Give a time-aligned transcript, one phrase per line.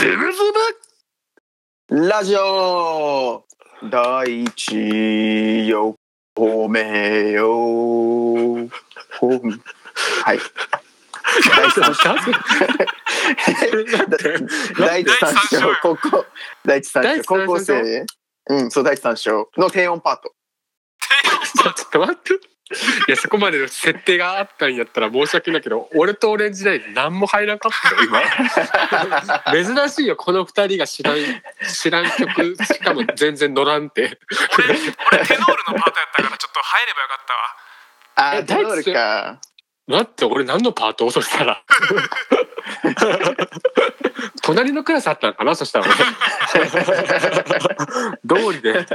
[0.00, 0.38] ズブズ
[1.90, 3.44] ブラジオ
[3.90, 5.94] 第一よ
[6.34, 8.54] 褒めよ。
[10.24, 10.38] はい。
[11.54, 12.16] 第三章
[14.78, 16.24] 第一三章高校
[16.64, 17.22] 第一三章。
[17.24, 18.06] 高校生。
[18.48, 20.32] うんそう第一三章の低音パート。
[21.62, 22.49] ちょっと待って。
[23.08, 29.74] いやそこまでの設定があったんやったら申し訳ないけど俺とオレンジライン何も入らんかったよ今。
[29.74, 31.16] 珍しいよこの二人が知らん
[31.68, 34.18] 知らん曲しかも全然乗らんって。
[34.56, 38.32] 俺俺テノールのパートやったからちょっと入ればよかったわ。
[38.32, 39.40] あえテノールか
[39.90, 41.10] 待って俺何のパート？
[41.10, 41.62] そしたら。
[44.42, 45.54] 隣のクラスあったのかな？
[45.56, 45.94] そしたら俺。
[48.40, 48.86] 通りで。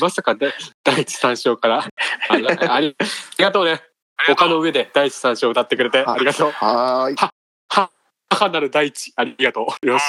[0.00, 1.84] まさかで第一三章から。
[2.28, 2.96] あらあり
[3.38, 3.82] がとうね。
[4.28, 6.02] 丘の上で第一三章歌ってくれて。
[6.06, 6.50] ありがとう。
[6.50, 7.16] はーい。
[7.16, 7.90] は
[8.28, 9.86] 母なる大地ありがとう。
[9.86, 10.02] よし。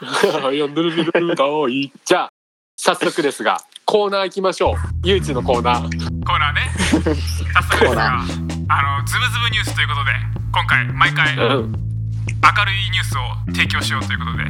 [0.52, 2.30] いやぬるぬるぬるだいじゃあ
[2.76, 4.74] 早速ですがコーナー行きましょう。
[5.02, 5.82] 唯一のコーナー。
[6.24, 6.70] コーナーね。
[6.78, 10.12] 早速ですがあのズブズブニュースということで
[10.52, 14.44] 今回毎回明るうんいニュースを提供しようということで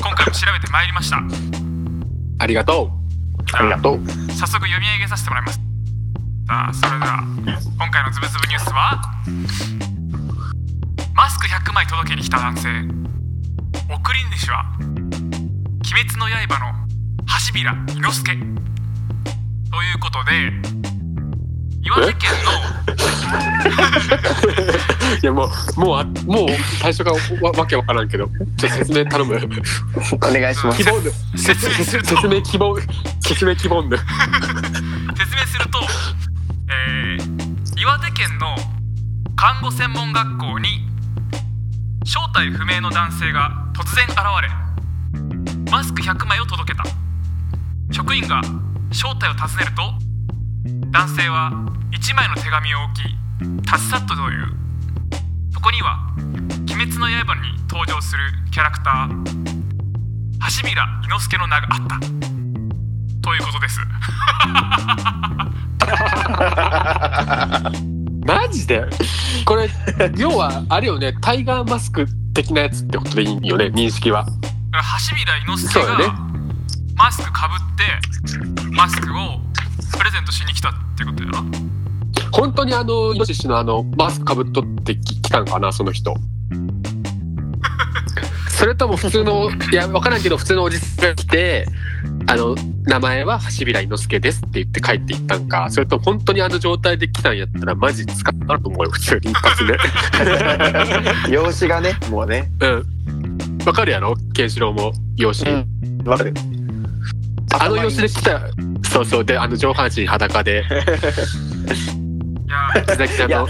[0.00, 1.20] 今回も調べてまいりました。
[2.38, 2.90] ありがと
[3.52, 4.06] ありがとう。
[4.32, 5.60] 早速読み上げさせてもらいます。
[6.46, 7.22] さあそれでは
[7.76, 9.00] 今回のズブズブニュースは
[11.14, 12.68] マスク100枚届けに来た男性
[13.92, 14.92] 送り主は「鬼
[16.02, 16.72] 滅の刃」の
[17.48, 20.52] 橋平伊之助ということで
[21.84, 22.30] 岩手県
[25.12, 25.46] ういやも
[25.76, 26.48] うもうあもう
[26.80, 29.34] 最初からわわけわからんけどちょっと説明頼む。
[29.34, 29.38] お
[30.18, 30.82] 願いします。
[30.82, 31.00] 希望
[31.36, 32.08] 説明すると。
[32.08, 32.76] 説明希望
[33.20, 34.04] 説明希望ぬ説
[35.36, 35.78] 明すると、
[36.70, 37.44] えー
[37.76, 38.56] 岩手県の
[39.36, 40.88] 看護専門学校に
[42.04, 46.84] 正体不明の男性が突然現れマスク100枚を届けた。
[47.92, 48.40] 職員が
[48.92, 50.13] 正体を尋ねると
[50.94, 51.50] 男性は
[51.90, 53.08] 1枚の手紙を置き
[53.62, 54.46] 立ち去ったという。
[55.52, 55.98] そこには
[56.70, 58.22] 「鬼滅の刃」に登場する
[58.52, 59.24] キャラクター
[60.62, 61.98] 橋平伊之助の名があった。
[61.98, 63.80] ということです。
[68.24, 68.84] マジで？
[69.44, 69.68] これ
[70.16, 74.24] 要はあれよねタイガーマスク的なやつってことでいいよね認識は。
[75.10, 76.14] 橋平伊之助が
[76.94, 77.82] マスクかぶって
[78.76, 79.40] マスクを
[79.92, 81.38] プレゼントしに来たってことやろ？
[82.32, 86.14] 本当にあのイノシシのあのマスクかぶっとってき来たんかなその人。
[88.50, 91.66] それとも普通のいや分からんけど普通のおじさんが来て
[92.28, 99.76] あの名前は橋平伊之助ですって言って帰っていったんかそれとも本当にあの状態で来たんやったらマジ使ったなと思うよ普通に一発で
[101.30, 102.48] 容姿がねもうね。
[102.60, 102.84] うん。
[103.66, 104.14] わかるやろ？
[104.34, 105.66] ケンシロウも養子、うん。
[106.06, 106.32] わかる
[107.60, 108.40] あの様子で来た
[108.90, 110.64] そうそうであの上半身裸で。
[110.64, 110.72] い
[112.76, 113.48] やギザギザの。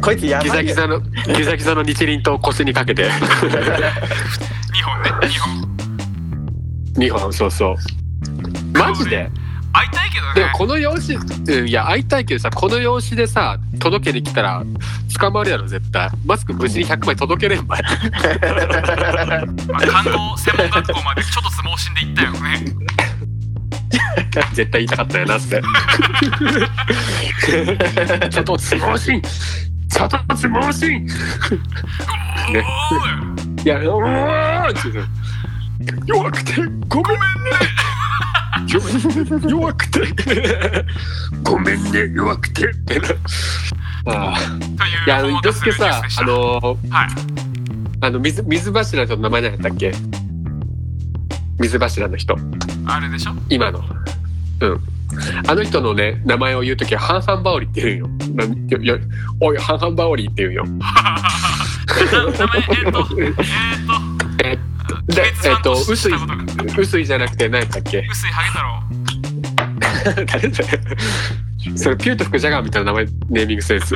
[0.00, 0.74] こいつやギばいよ。
[0.74, 3.10] ザギザのギザギザの日輪と腰にかけて。
[3.10, 3.10] 2
[4.84, 5.10] 本ね。
[5.26, 5.68] 2本。
[6.94, 7.76] 2本そうそう。
[8.78, 9.30] マジで？
[9.70, 10.34] 会いたいけどね。
[10.34, 14.64] でもこの用紙うんいや会いたいけどさこの用紙でさ届けに来たら
[15.18, 16.10] 捕まるやろ絶対。
[16.24, 17.82] マスク無事に100枚届けれんばい。
[17.82, 17.88] ま
[19.78, 22.38] あ、看護専門学校までちょっと相撲しんで行ったよね
[24.54, 25.62] 絶対言いたかったよなって。
[28.30, 31.12] ちょっと相撲しんちょっと相撲しんね。
[33.60, 35.04] いいやおー
[36.06, 36.54] 弱くて
[36.88, 37.20] ごめんね。
[38.66, 40.00] 弱弱くて。
[41.42, 42.68] ごめんね弱くて。
[44.06, 44.46] ああと
[45.06, 47.08] いや、伊之助さあのーはい。
[48.00, 49.92] あの水水柱の名前何やったっけ？
[51.58, 52.36] 水柱の人。
[52.86, 53.32] あれでしょ？
[53.48, 53.82] 今の。
[54.60, 54.80] うん。
[55.48, 58.08] あの人のね名前を言う時はハンハンバオリって言うんよ。
[58.34, 58.98] なよよ
[59.40, 60.64] おいハンハンバオリって言うんよ。
[62.84, 63.08] えっ、と
[64.44, 66.12] えっ、えとでえっと薄薄い
[66.78, 68.06] 薄いじゃなくて何やったっけ？
[68.10, 70.26] 薄いハゲ太郎。
[70.26, 70.78] 誰だよ
[71.76, 73.94] それピュート吹くジャガーみたいな名前ネーミングセンス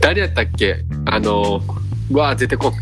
[0.00, 0.84] 誰やったっけ？
[1.06, 1.62] あの
[2.10, 2.74] うわ出てこん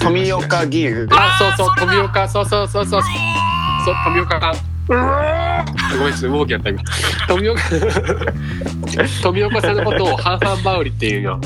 [0.00, 2.28] 富岡義勇あそうそう富岡。
[2.28, 3.02] そうそうそうそう。
[3.02, 4.40] そう富岡。
[4.40, 4.54] さん
[4.88, 6.82] うわーごめんちょっと動きやった今。
[7.28, 7.62] 富岡。
[9.22, 11.40] 富岡さんのことをハンハンバウリっていうよ。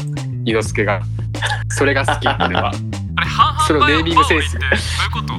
[0.45, 1.01] 伊之助が。
[1.69, 2.73] それが好き俺は。
[3.17, 4.57] あれ半々そのネーミングセンス。
[4.57, 5.35] ってどういうこと？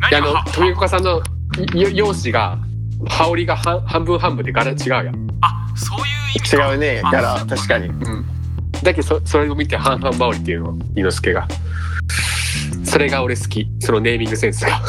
[0.00, 1.22] 何いやあのが富岡さんの
[1.74, 2.58] よ容姿が
[3.08, 6.04] 羽織が半半分半分で柄違うやん、あそういう
[6.36, 6.72] 意味か。
[6.72, 8.26] 違うねキャラ確かにうん、
[8.84, 11.48] だけどそそれを見て半々羽織っていうの伊之助が。
[12.84, 13.66] それが俺好き。
[13.80, 14.80] そのネーミングセンスが。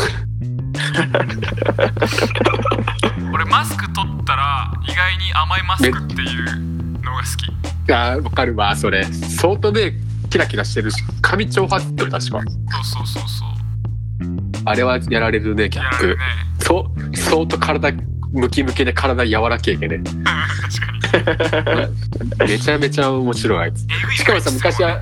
[3.33, 6.45] 俺マスク取ったら意外に甘いマスクっていう
[7.01, 7.23] のが好
[7.87, 7.91] き。
[7.93, 8.75] あーわかるわ。
[8.75, 9.05] それ。
[9.05, 9.93] 相当目
[10.29, 11.01] キラキラしてるし。
[11.21, 12.41] 髪長髪ってる確か。
[12.41, 12.43] そう
[12.83, 13.49] そうそうそう。
[14.65, 16.15] あれはやられるねギャップね。
[16.59, 17.93] そう相当体
[18.35, 20.01] ムキムキで体柔らけえけね。
[22.47, 23.87] めちゃめちゃ面白いあいつ。
[24.15, 25.01] しかもさ昔は、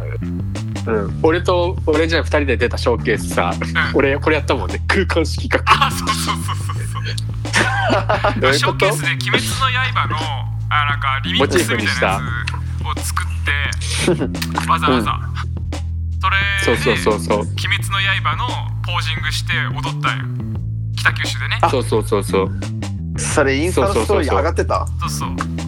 [0.88, 3.98] うん、俺と俺じゃ2人で出たショーケースさうん。
[3.98, 4.82] 俺これやったもんね。
[4.88, 9.52] 空間色覚あそうそうそうそうどうショーケースで「鬼滅の
[9.94, 10.18] 刃の」
[10.70, 12.20] あなんかリミックスみたいなや
[12.96, 13.52] つを作って
[14.70, 15.20] わざわざ、
[16.20, 17.40] それでそうそうそうそう。
[17.42, 18.48] 鬼滅の刃」の
[18.84, 20.26] ポージングして踊ったんよ。
[20.98, 21.60] 北九州でね。
[21.70, 22.52] そうそうそうそう
[23.18, 24.88] それインスタのストーリー上がってた？
[25.00, 25.26] そうそ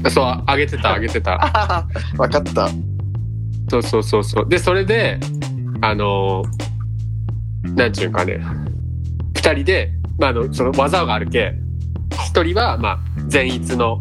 [0.07, 1.85] うそうあげてたあげてた。
[2.17, 2.69] 分 かった。
[3.69, 4.49] そうそうそうそう。
[4.49, 5.19] でそれで
[5.81, 6.65] あのー
[7.75, 8.39] なんちゅうんかね。
[9.33, 11.53] 2人で、まあ、あのその技があるけ
[12.11, 13.99] 1人はまあ善逸の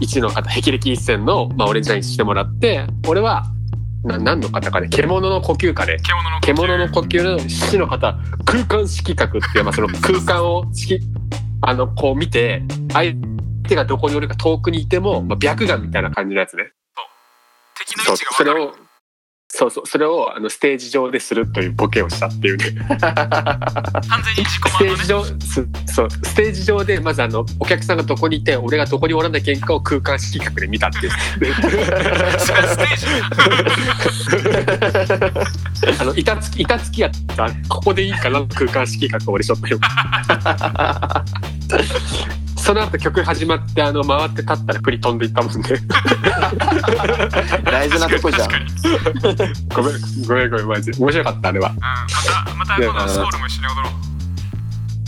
[0.00, 3.44] 一の方霹靂一閃の、まあ、オレンジラインしてもらって俺は
[4.04, 5.96] な何の方かね獣の呼吸かね。
[6.02, 11.00] 獣の獣の呼吸の死の方空間色覚っていう、まあ、その空間を色
[11.66, 13.12] あのこう見て相
[13.68, 16.70] 手がどこにおるか遠くにいても、まあ、白眼みたいな感じのやつね。
[17.76, 18.85] 敵の位そう置が分かるそれを
[19.58, 19.86] そうそう。
[19.86, 22.74] それをあのステージ上でするというボケをしたっていうね。
[23.00, 23.08] 完全
[24.36, 24.92] に自己ステ満のね。
[24.92, 26.10] ージ上すそう。
[26.10, 31.12] ステージ上でまずあのお客さんがどこにいて俺がどこにおらなきゃいけんかを空間色覚で見たっていう。
[36.00, 39.78] あの板付き板付きやったらここでいいかな空間色覚を俺ちょっとよ
[42.66, 45.60] その後曲始まってあの回って立ったら振り飛んでいったもんね。
[47.62, 48.48] 大事なとこじゃん。
[49.72, 49.94] ごめん
[50.26, 50.98] ごめんごめんマジで。
[50.98, 51.70] 面白かったあれは。
[51.70, 51.92] うん、また
[52.56, 53.90] また今度スコールも一緒に踊ろ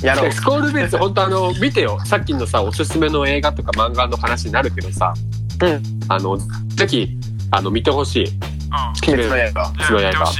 [0.03, 0.07] う。
[0.07, 0.33] やろう。
[0.33, 1.99] スコールベース本当あの見てよ。
[2.05, 5.13] さっきのさおすすめの映画とか漫画の話になるけどさ、
[5.61, 5.83] うん。
[6.07, 6.47] あのぜ
[6.87, 7.19] ひ
[7.51, 8.27] あの見てほしい。
[8.27, 8.33] うん。
[9.13, 9.43] 鬼滅の刃の
[9.85, 10.39] 刃やってほしい。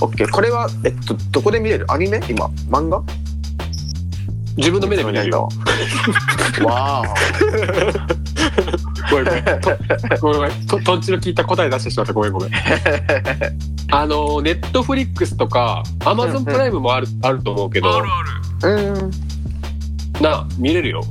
[0.00, 0.30] オッケー。
[0.32, 1.86] これはえっとどこで見れる？
[1.92, 2.20] アニメ？
[2.28, 2.46] 今？
[2.68, 3.00] 漫画？
[4.56, 5.48] 自分の目で見れるよ
[6.64, 7.14] わあ
[9.10, 9.44] ごめんごめん。
[9.44, 10.66] とごめんごめん。
[10.66, 12.12] ととんちの聞いた答え出してしまった。
[12.12, 12.50] ごめんごめん。
[13.92, 18.92] あのネットフリックスとかアマゾンプライムもある,、あると思うけうん、あどるある。
[18.94, 19.10] うん。
[20.20, 21.04] な見れるよ。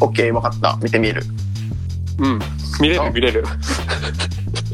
[0.00, 0.78] オッケー分かった。
[0.82, 1.24] 見てみる。
[2.18, 2.38] うん。
[2.80, 3.10] 見れるあ。
[3.10, 3.44] 見れる。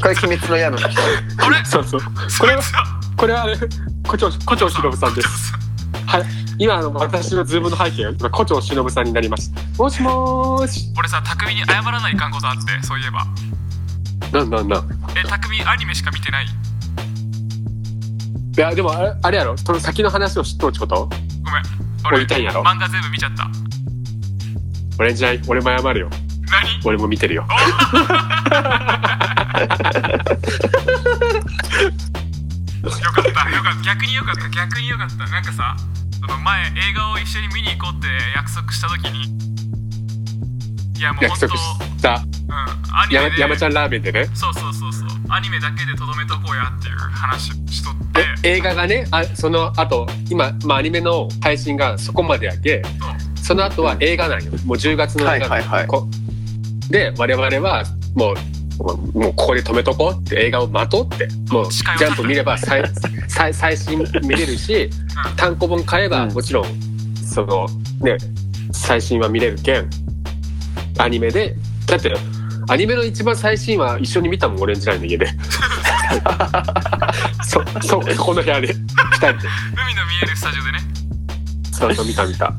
[0.03, 1.65] これ鬼滅の刃の人あれ？
[1.65, 2.01] そうそう。
[2.29, 2.85] それさ
[3.17, 3.57] これはあれ？
[4.07, 5.53] 胡蝶胡蝶忍さんです。
[6.07, 9.61] はい今あの私のズームの背景が今胡蝶忍さんになりました。
[9.83, 10.93] もしもーし。
[10.97, 13.27] 俺さ匠に謝らないかんことあってそういえば。
[14.33, 14.89] なんなんなん？
[15.17, 16.47] え匠アニメしか見てない？
[16.47, 16.51] い
[18.57, 19.57] やでもあれあれやろ？
[19.57, 21.09] その先の話を知っとるってこと？
[21.45, 21.63] ごめん。
[22.07, 22.63] 俺言いたいんやろ？
[22.63, 23.49] 漫画全部見ちゃった。
[24.99, 25.43] 俺じゃない。
[25.49, 26.11] 俺も謝るよ。
[26.11, 26.81] 何？
[26.85, 27.43] 俺も見てるよ。
[27.49, 27.49] よ
[33.11, 33.83] かったよかった。
[33.85, 35.17] 逆によかった逆によかった。
[35.27, 35.77] なんかさ
[36.27, 39.25] その前映画を一緒に見に行こうって約束した時に。
[40.99, 42.15] いやもう約束した。
[42.15, 44.25] うんアニメ山ちゃんラーメンでね。
[44.35, 45.09] そうそうそうそう。
[45.29, 48.49] アニメだけでとどめとこうやっていう話しとって。
[48.49, 52.83] え映画がねあその後今、まあ、アニメの配信がそこまでやけ
[53.43, 54.53] その後は映画なんよ。
[54.65, 55.87] もう10月の映画はいはいはい。
[55.87, 56.09] こ
[56.89, 58.35] で我々はもう
[58.79, 58.95] も
[59.31, 62.83] うここで止めとこうって映画を待とうってもうジャンプ見れば最
[63.29, 64.91] 最最新見れるし
[65.27, 65.37] うん。
[65.37, 66.33] 単行本買えばうん。
[66.33, 66.67] もちろん
[67.25, 67.67] その
[68.01, 68.17] ね
[68.73, 69.89] 最新は見れるけん
[70.99, 71.55] アニメで
[71.87, 72.15] だって
[72.69, 75.27] アニメの一番最新は一緒に見たもんオレンジラインの家で。
[77.45, 78.75] そそこの部屋で2
[79.17, 79.49] 人で。
[79.77, 80.79] 海の見えるスタジオでね。
[81.73, 82.55] そうそう見た見た。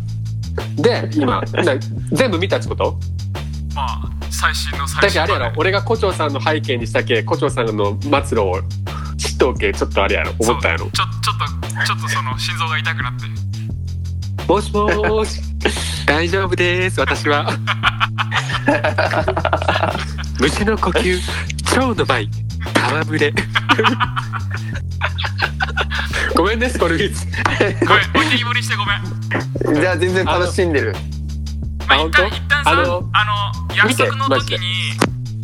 [0.77, 1.74] で今な
[2.12, 2.98] 全部見たってこと？
[3.74, 4.05] まあ
[4.36, 8.62] 最新の最だけあれやろ俺が胡蝶さんの背景にしたけ胡蝶さんの末路を
[9.18, 10.86] 知っけちょっとあれやろ思ったやろ。
[10.92, 11.46] ちょちょっと
[11.86, 13.25] ちょっとその心臓が痛くなって。
[14.48, 15.42] もしもーし。
[16.06, 17.51] 大丈夫です私は。
[20.39, 21.20] 虫の呼吸
[21.74, 22.30] 蝶の舞
[22.92, 23.34] 戯れ。
[26.36, 27.25] ごめんねスコルビーツ
[27.86, 29.82] ごめん置いてきぼりしてごめん。
[29.82, 30.96] じゃあ全然楽しんでる
[31.88, 34.92] まあ、あ一旦一旦さああのの約束の時に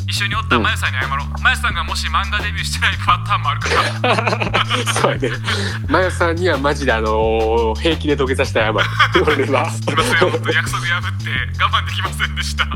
[0.07, 4.31] 一緒におったまゆさんに謝ろう、まゆさんがもし漫画デビューしてないパターンもあるから
[4.93, 5.29] そうやね。
[5.87, 8.73] マヨさんにはマジであのー平気で土下座して謝る。
[9.25, 9.69] 俺は。
[9.69, 11.29] すいません本当約束破って
[11.63, 12.65] 我慢できませんでした。
[12.65, 12.67] い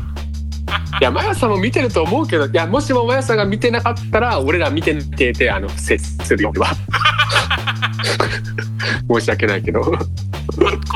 [1.00, 6.68] やマヤさんも見てると思うけどいやもしもマヤさんが見てなかったら俺ら見てててあの不正するよ俺は。
[9.08, 9.80] 申し訳ないけど。
[9.80, 10.00] ここっ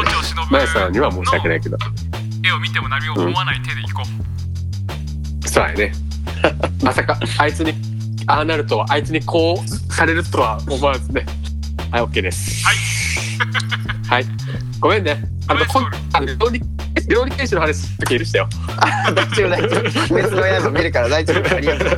[0.06, 0.52] ちを忍ぶ。
[0.52, 1.76] マヤさんには申し訳ないけど
[2.50, 5.92] 絵を見ても何も思わない手でいこう、そうやね。
[6.82, 7.74] まさかあいつに
[8.26, 11.24] ああなるとはあいつにこうされるとは思わずね。
[11.90, 12.64] はい OK です。
[12.64, 12.76] はい。
[14.08, 14.26] はい。
[14.80, 15.22] ごめんね。
[15.46, 16.60] あのこんあの料理
[17.08, 18.48] 料理研修の話する時許したよ。
[18.78, 19.48] あ大丈夫。
[19.50, 20.14] 大丈夫。
[20.14, 21.54] 鬼滅の刃見るから大丈夫。
[21.54, 21.88] ありがとう。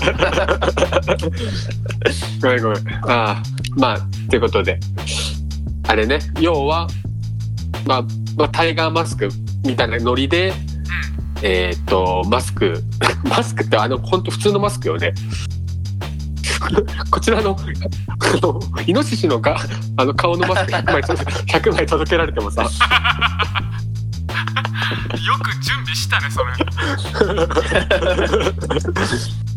[2.43, 2.89] ごめんごめん。
[3.11, 3.43] ああ
[3.77, 4.79] まあということで。
[5.89, 6.19] あれね。
[6.41, 6.87] 要は
[7.87, 8.03] まあ、
[8.37, 9.29] まあ、タイガーマスク
[9.65, 10.53] みたいなノリで
[11.43, 12.83] えーっとマスク。
[13.29, 15.13] マスクってあの本当普通のマスクよね。
[17.11, 17.65] こちらのあ
[18.41, 19.59] のイノシシのが
[19.97, 22.63] あの顔のマスク100枚 と100枚届けられてもさ。
[22.63, 22.69] よ
[25.39, 26.55] く準備したねそれ。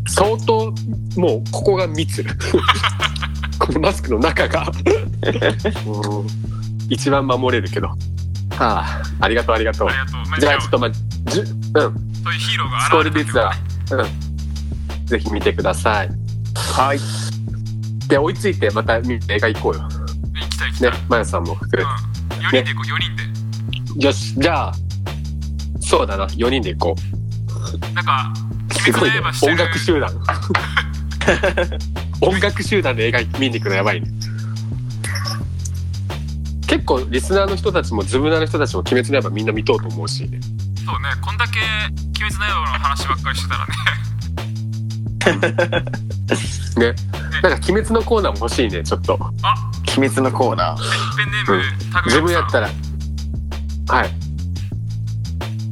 [0.08, 0.74] 相当
[1.18, 2.26] もうここが密。
[3.60, 4.72] このマスクの中が。
[6.90, 7.90] 一番守れるけど
[8.60, 9.26] ああ。
[9.26, 9.88] ありがとうありがとう。
[9.88, 11.46] ありがとう、まあ、じゃあちょっとまあじゅうん。
[11.46, 13.52] そういうヒーローがスコールビッツは
[13.92, 15.06] うん。
[15.06, 16.10] ぜひ見てください。
[16.56, 17.00] はい。
[18.08, 19.02] で追いついてまた映
[19.40, 19.82] 画行こうよ。
[19.82, 19.90] 行
[20.50, 24.00] きたい行きたい、ねまやさんも含めうん、4人で行こう4人で。
[24.00, 24.74] てよしじゃあ
[25.80, 26.26] そうだな。
[26.28, 27.02] 4人で行こ
[27.94, 28.34] なんか
[28.70, 29.22] うすごいね。
[29.44, 30.10] 音楽集団。
[32.22, 34.08] 音楽集団で映画見に行くのやばいね
[36.76, 40.38] 結構リスナーの人たちもズムナーの人たちも鬼滅の刃みんな見とうと思うしそうね
[41.24, 41.60] こんだけ
[42.22, 43.66] 「鬼滅の刃」の話ばっかりしてたら
[46.78, 46.92] ね。
[46.92, 46.96] ね。
[47.42, 49.18] なんか鬼滅のコーナーも欲しいねちょっと。
[49.42, 49.56] あ。
[49.98, 50.78] 鬼滅のコーナー。
[51.18, 52.10] ペンネーム、タグ。
[52.10, 52.68] 自分やったら。
[52.68, 54.10] はい。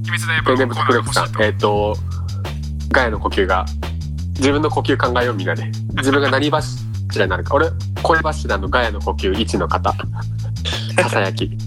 [0.10, 1.41] 鬼滅の刃ペンネームタクレクさん。
[1.41, 1.95] えっ、と
[2.89, 3.65] ガヤの呼吸が。
[4.36, 5.65] 自分の呼吸考えようみんなで。
[5.98, 7.53] 自分が何柱になるか。
[7.55, 7.69] 俺
[8.01, 9.93] 声柱のガヤの呼吸1の方
[11.01, 11.51] ささやき。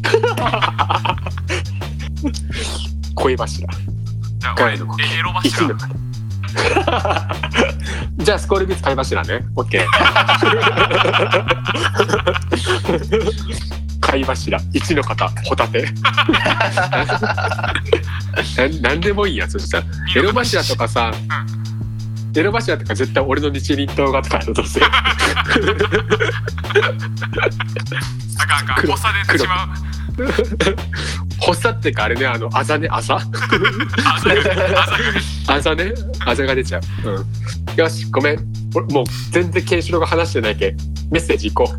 [3.15, 3.69] 声柱。
[3.69, 4.79] じゃあ俺エ
[5.23, 5.77] ロ1柱
[8.25, 9.45] じゃあスコールビーツ貝柱ね。
[9.55, 9.85] OK
[14.01, 14.59] 貝柱。
[14.59, 15.29] 1の方。
[15.45, 15.87] ホタテ。
[18.57, 19.87] ななんでもいいやそしたら。
[20.15, 21.13] エロ柱とかさ、
[22.41, 24.89] エロ柱とか絶対俺の日輪刀がとかだとせあ
[28.47, 28.83] かんあかん。
[28.83, 29.69] 黒発作でしまう。
[31.41, 33.17] 発作っていうかあれねあのあざねあざ。
[33.17, 33.21] あ
[34.21, 34.41] ざが
[35.49, 35.93] あざね。
[36.25, 37.27] あざが出ちゃう、うん、
[37.77, 38.39] よしごめん。
[38.75, 40.77] 俺もう全然ケンシロウが話してないけん。
[41.11, 41.79] メッセージ行こう。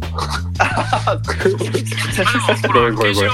[2.67, 3.13] ごらめんごめんごめん。
[3.15, 3.31] ケンシロウ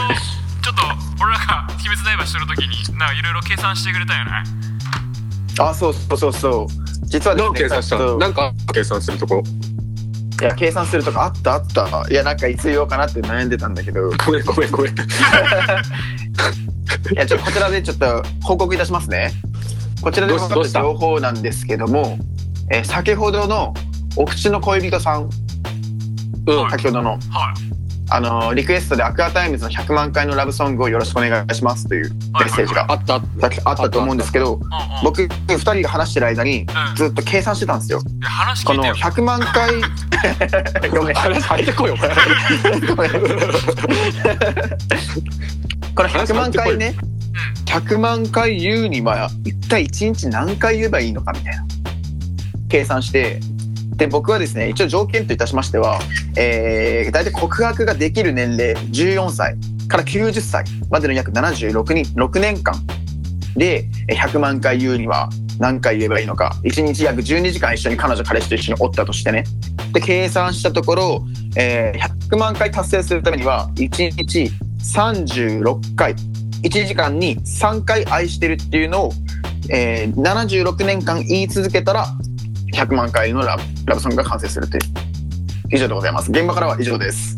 [0.64, 0.82] ちょっと
[1.22, 4.32] 俺らが「鬼滅の刃」してる時になんかいろいろ計算してくれたよね。
[5.60, 6.93] あ、そうそうそうそう。
[7.14, 8.18] 実はですね、何計算したの？
[8.18, 9.44] なんか計算するとこ？
[10.42, 12.08] いや、計算するとかあったあった。
[12.10, 14.96] いや、なんかいつ言おうかなって悩んでたんだけど、いごめんごめんごめん。
[17.14, 19.32] や、ちょっとこちらでちょっと報告いたしますね。
[20.02, 20.86] こちらで分かっどうしたた？
[20.86, 22.18] 情報なんですけども、
[22.72, 23.76] えー先ほどの
[24.16, 25.30] お口の恋人さん、
[26.48, 26.70] うん。
[26.72, 27.20] 先ほどの、はい
[28.14, 33.24] あのーリクエストで Aqua Timesの100万回のラブソングをよろしくお願いしますというメッセージがあったあっ
[33.76, 33.90] た。
[33.90, 34.60] と思うんですけど、
[35.04, 36.96] 僕2人が話してる間にうん。
[36.96, 38.02] ずっと計算してたんですよ。
[38.66, 39.06] この聞いてよ。
[39.06, 39.82] 100万回
[40.94, 41.16] ごめん。
[41.16, 41.98] 話入ってこいよ
[45.96, 46.96] この100万回ね
[47.66, 51.66] 100万回言うには一体1日何回言えばいいのかみたいな。
[52.70, 53.40] 計算して
[53.96, 56.00] で僕はですね一応条件といたしましては、
[56.38, 59.56] えー、大体告白ができる年齢14歳
[59.88, 62.76] から90歳までの約76人6年間
[63.56, 69.44] で100万回言うには何回言えばいいのか1日約12時間一緒に彼女彼氏と一緒におったとしてね。
[69.94, 76.16] で計算したところ、えー100万回達成するためには1日36回
[76.64, 79.12] 1時間に3回愛してるっていうのを、
[79.70, 82.08] えー76年間言い続けたら
[82.74, 84.84] 100万回のラブラブソングが完成するという。
[85.72, 86.30] 以上でございます。
[86.32, 87.36] 現場からは以上です。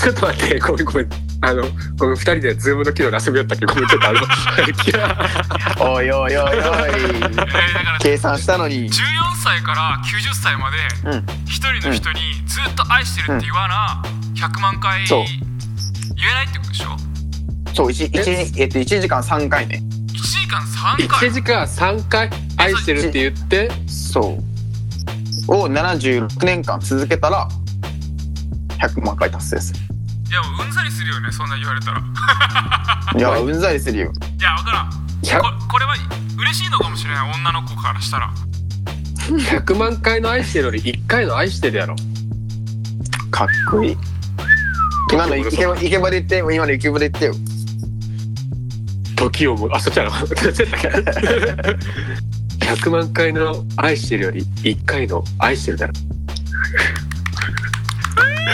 [0.00, 1.08] ちょっと待ってごめんごめん。
[1.40, 1.62] あの
[1.98, 3.66] ごめん二人でズームの機能で遊びよったっけ？
[3.66, 4.20] どごめんちょっとあの
[5.94, 6.58] おいおいおいおい。
[8.00, 8.90] 計算したのに。
[8.90, 8.92] 14
[9.42, 10.76] 歳から90歳まで
[11.10, 11.26] うん。
[11.46, 14.02] 一人の人にずっと愛してるって言わな
[14.34, 15.24] 100万回言え
[16.34, 16.96] ないってことでしょ？
[17.74, 19.80] そう 1, 1, えっと1時間3回ね。
[19.82, 19.87] 1
[20.48, 21.28] 時間3回。
[21.28, 23.70] 1時間3回愛してるって言って。
[23.86, 24.38] そ
[25.48, 25.54] う。
[25.54, 27.48] を76年間続けたら
[28.78, 29.80] 100万回達成する。
[30.30, 31.98] いやもううんざりするよねそんな言われたら。
[31.98, 32.02] い
[33.18, 34.12] いやうんざりするよ。
[34.40, 34.90] や分からん。
[35.22, 35.94] いやここれは
[36.38, 38.30] 嬉しいのかもしれない女の子からしたら。
[39.28, 41.94] 100万回の愛してるより1回の愛してるやろ。
[43.30, 43.96] かっこいい。
[45.12, 47.34] 今のイケボイケボで言って今のイケボで言ってよ
[49.18, 50.12] 時をもあそっちやろ
[52.60, 55.92] 100万回の愛してるより1回の愛してるだろ。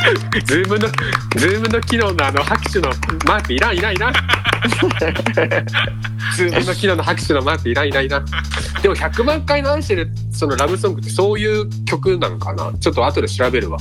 [0.45, 0.89] Zoom の
[1.37, 2.91] Zoom の機能のあの拍手の
[3.27, 4.13] マークいらんいらんいらん。
[6.37, 8.25] Zoom の機能の拍手のマークいらんいらんいらん。
[8.83, 12.73] でも100万回の愛してるそのラブソングってそういう曲なんかな？
[12.79, 13.79] ちょっと後で調べるわ。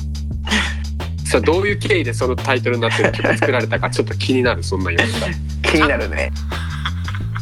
[1.25, 6.31] さあどういう経緯でそのタイトルになってる曲作られたかちょっと気になるそんなん言われたら気になるね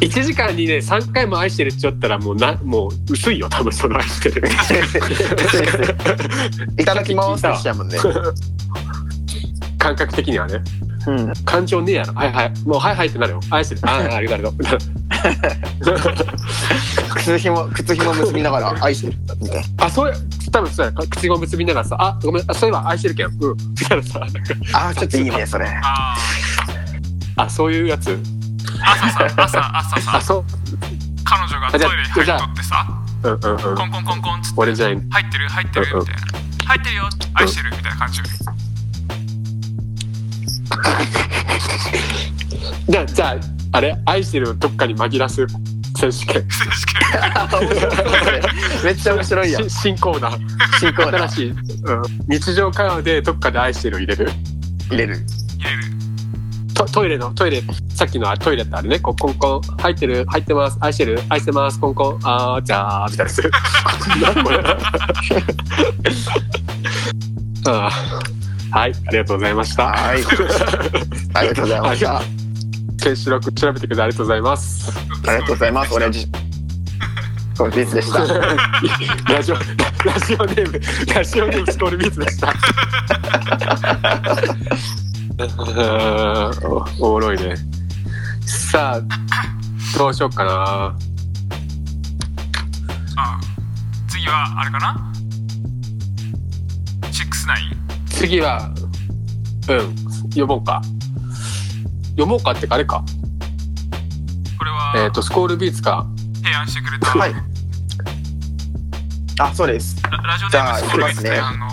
[0.01, 4.47] 1時間にね3回も愛してるって言ったらもうなもう薄いよ多分その愛してる。
[6.77, 7.97] いただきますってしちゃうもんね。
[9.77, 10.59] 感覚的にはね。
[11.07, 11.33] うん。
[11.45, 12.13] 感情ねえやろ。
[12.13, 12.53] はいはい。
[12.65, 13.39] もうはいはいってなるよ。
[13.51, 13.81] 愛してる。
[13.83, 14.55] ああ ありがとう。
[14.59, 16.15] ありがとう
[17.15, 19.85] 靴紐靴紐結びながら愛してるみたいな。
[19.85, 20.15] あそうや
[20.51, 20.91] 多分そうや。
[20.93, 22.43] 口を結びながらさあごめん。
[22.47, 23.27] あそういえば愛してるけん。
[23.27, 23.33] うん。
[23.57, 24.19] みたいなさ。
[24.73, 25.67] あーちょっといいねそれ。
[25.83, 26.15] あ
[27.35, 28.11] あそういうやつ。
[28.11, 28.40] あ
[28.81, 30.45] 朝さ朝朝あさそう。
[31.23, 32.87] 彼女がトイレに入りとってさ。
[33.23, 33.75] うんうんうん。
[33.75, 34.55] コンコンコンコンっつって。
[34.57, 35.47] 俺じゃない入ってる？
[35.49, 35.85] 入ってる？
[35.99, 36.21] みたいな。
[36.65, 37.09] 入ってるよ。
[37.35, 37.69] 愛してる？
[37.71, 38.21] みたいな感じ。
[42.89, 43.35] じゃあじゃあ
[43.77, 43.95] あれ？
[44.05, 45.45] 愛してるどっかに紛らす
[45.97, 46.41] 選手権。
[46.49, 46.99] 選手権。
[48.83, 49.69] めっちゃ面白いやん。
[49.69, 50.39] し新コーナー。
[50.79, 51.29] 新コーナー。
[51.29, 51.57] 新しい、うん、
[52.27, 54.31] 日常会話でどっかで愛してる入れる？
[54.89, 55.17] 入れる
[56.85, 57.61] トトイレのトイレ
[57.95, 58.99] さっきのあトイレってあれね。
[58.99, 59.61] こうコンコン。
[59.61, 60.77] 入ってる入ってます。
[60.81, 61.19] 愛してる。
[61.29, 61.79] 愛してます。
[61.79, 62.19] コンコン。
[62.23, 63.51] あーじゃあみたいなやつ。
[64.21, 64.57] 何これ
[67.67, 67.91] あー。
[68.71, 69.87] はいありがとうございました。
[69.89, 70.23] はい。
[71.33, 72.17] ありがとうございました。
[72.17, 72.21] あ
[73.03, 74.91] ケンシロウ君調べてくれてありがとうございます。
[75.21, 75.93] りがとうございます。
[75.93, 76.27] オレンジ
[77.53, 78.19] そうビーツでした。
[79.31, 80.81] ラジオラジオネーム
[81.13, 82.53] ラジオネームスコールビーツでした
[86.99, 87.55] お おもろいね。
[88.45, 89.01] さあ
[89.97, 90.95] どうしようかな。
[93.17, 93.39] あ
[94.07, 95.11] 次はあれかな
[97.01, 98.71] ？69次は
[99.67, 99.95] うん
[100.29, 100.81] 読もうか。
[102.11, 103.03] 読もうかってかあれか。
[104.57, 106.05] これはえっ、とスコールビーツか。
[106.43, 107.33] 提案してくれた、はい。
[109.39, 110.01] あそうです。
[110.03, 111.67] ララジオネームスコールビーツじゃあ提案の。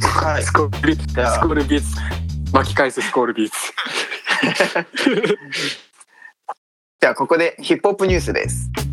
[0.00, 0.42] はい。
[0.42, 1.34] スコールビーツじゃあ。
[1.34, 2.15] スコールビーツ
[2.56, 3.56] 巻き返すスコールビーツ。
[6.98, 8.70] じゃあここでヒップホップニュースです。
[8.76, 8.84] も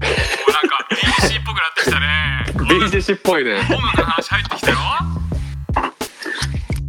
[0.00, 2.44] うなんか DC っぽくなってきたね。
[2.90, 3.60] BGC っぽいね。
[3.60, 4.78] 音楽の話入ってきたよ。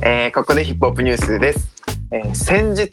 [0.03, 1.69] えーここでヒップホップニュースです、
[2.11, 2.89] えー先日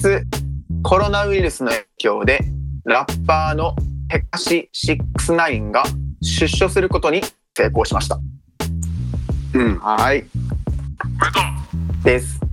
[0.83, 2.41] コロナウイルスの影響で
[2.85, 3.75] ラッパーの
[4.11, 5.83] テカシ69が
[6.21, 7.23] 出所することに
[7.57, 8.19] 成功しました。
[9.55, 9.79] うん。
[9.79, 10.27] はい。
[11.03, 11.41] おめでと
[12.03, 12.05] う。
[12.05, 12.48] です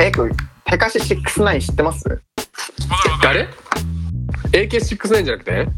[0.00, 0.32] えこれ
[0.64, 2.08] テカシ69知ってます？
[2.08, 2.22] わか
[3.04, 3.48] るわかる
[4.52, 5.68] 誰 ?AK69 じゃなくて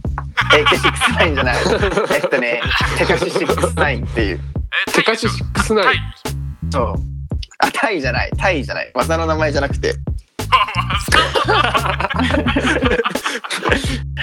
[0.53, 1.57] ？AK69 じゃない。
[2.15, 2.63] えっとね
[2.99, 4.41] テカシ69っていう。
[4.89, 5.97] えテカシ69はい
[6.71, 6.95] そう。
[7.59, 8.31] あタイじゃない。
[8.37, 8.91] タイじゃない。
[8.95, 9.95] 技の名前じゃなくて。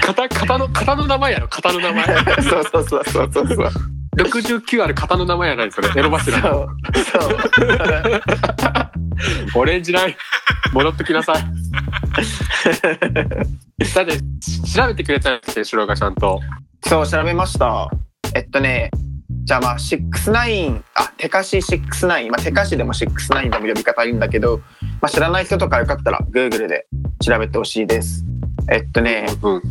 [0.02, 1.48] 型型の型の名前やろ。
[1.48, 2.04] 型の名前。
[2.42, 3.70] そうそうそうそうそうそう
[4.16, 5.88] 69ある型の名前やないそれ。
[5.96, 6.68] エロバスラそう。
[6.94, 7.38] そう。
[9.60, 10.14] オレンジライン。
[10.72, 11.36] 戻ってきなさい。
[13.94, 14.18] だって
[14.74, 16.40] 調べてくれたんですよシロがちゃんと。
[16.86, 17.90] そう調べました。
[18.34, 18.90] えっとね
[19.44, 24.60] じゃあまあ69あテカシ69まあテカシでも69でも呼び方いいんだけど、
[25.00, 26.86] まあ、知らない人とかよかったら Google で
[27.20, 28.24] 調べてほしいです。
[28.70, 29.62] えっとねうん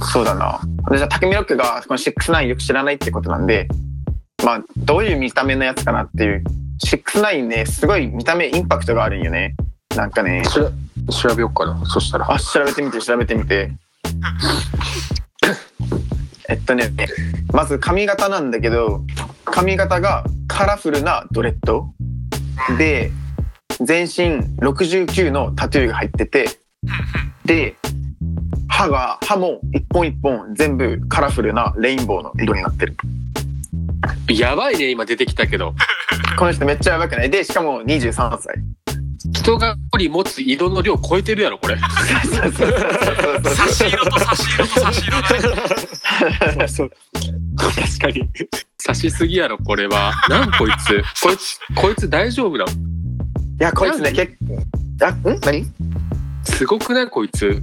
[0.00, 0.60] そうだな。
[0.90, 3.68] でじゃあタケミロックがこの69よく知らないってことなんで
[4.44, 6.44] まあどういう見た目のやつかなっていう。
[6.84, 9.54] 69ねすごい見た目インパクトがあるんよね。
[9.94, 10.42] なんかね。
[10.46, 10.70] 調
[11.34, 11.84] べようかな。
[11.84, 12.32] そしたら。
[12.32, 13.72] あ調べてみて調べてみて。
[16.48, 16.90] えっとね
[17.52, 19.04] まず髪型なんだけど
[19.44, 21.92] 髪型がカラフルなドレッド。
[22.76, 23.10] で
[23.80, 26.46] 全身69のタトゥーが入ってて
[27.44, 27.76] で
[28.70, 32.96] 歯が歯も一本一本全部カラフルなレインボーの色になってる。
[34.28, 35.74] やばいね今出てきたけど。
[36.38, 37.30] この人めっちゃやばくない？
[37.30, 38.54] でしかも23歳。
[39.32, 41.76] 人が一人持つ色の量超えてるやろこれ。
[41.78, 41.88] 差
[43.68, 45.28] し色と差し色と差し色が
[46.56, 46.90] ねそう
[47.56, 48.28] 確かに
[48.78, 52.74] 差しすぎやろこれはなんこいつこいつこいつ大丈夫なのい
[53.58, 55.66] やこいつね結構あん何
[56.44, 57.62] すごくないこいつ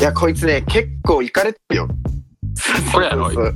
[0.00, 1.88] いやこいつね結構いかれてるよ。
[2.90, 3.54] これやろそうそう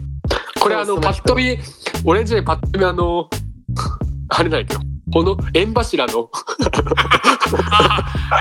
[0.60, 1.58] これあのパッと見
[2.04, 3.30] オレンジでパッと見あの
[4.28, 4.80] あれなんやけど
[5.10, 6.30] この縁柱の。
[6.32, 6.42] あ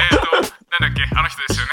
[0.02, 0.26] えっ、と
[0.82, 1.72] なんだっけあの人ですよね。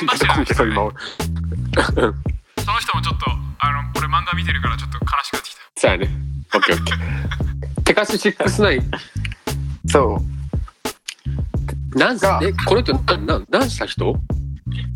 [0.00, 0.74] 縁柱の人ね。
[0.74, 5.60] その人もちょっとあの俺漫画見てるからちょっと悲しくなってきた。
[5.76, 6.10] そうやね。
[6.54, 7.82] オッケーオッケー。
[7.84, 8.82] テカシ69
[9.86, 10.20] そ
[11.94, 11.98] う。
[11.98, 14.16] なんがえこの人なな何した人？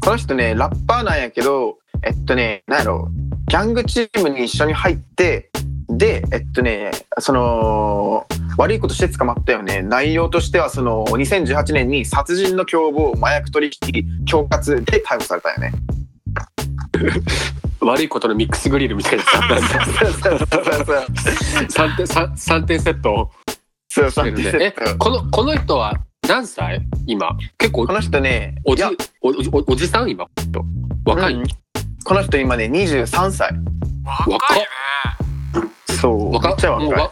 [0.01, 3.09] この人ねラッパーなんやけどえっとねなんやろ
[3.49, 5.51] ギャングチームに一緒に入って
[5.88, 9.83] でえっとねその悪いことして捕まったよね。
[9.83, 15.73] 内容としてはその2018年に殺人の共謀麻薬取引恐喝で逮捕されたよね。
[17.81, 21.07] 悪いことのミックスグリルみたいなさなんかそうそうそうそう
[21.87, 23.31] 3点三三点セットを
[23.88, 25.95] そうそうしてるんでえこのこの人は
[26.31, 26.81] 何歳？
[27.07, 27.37] 今。
[27.59, 27.88] 結構。
[27.88, 30.11] この人ねおじおおおおじさん？
[30.11, 30.29] 今。
[31.05, 31.45] 若い、うん。
[32.05, 33.51] この人今ね23歳。
[34.05, 34.66] 若いね。
[36.01, 36.31] そう。
[36.31, 36.87] め若っちゃ若い。
[36.87, 37.11] もうわ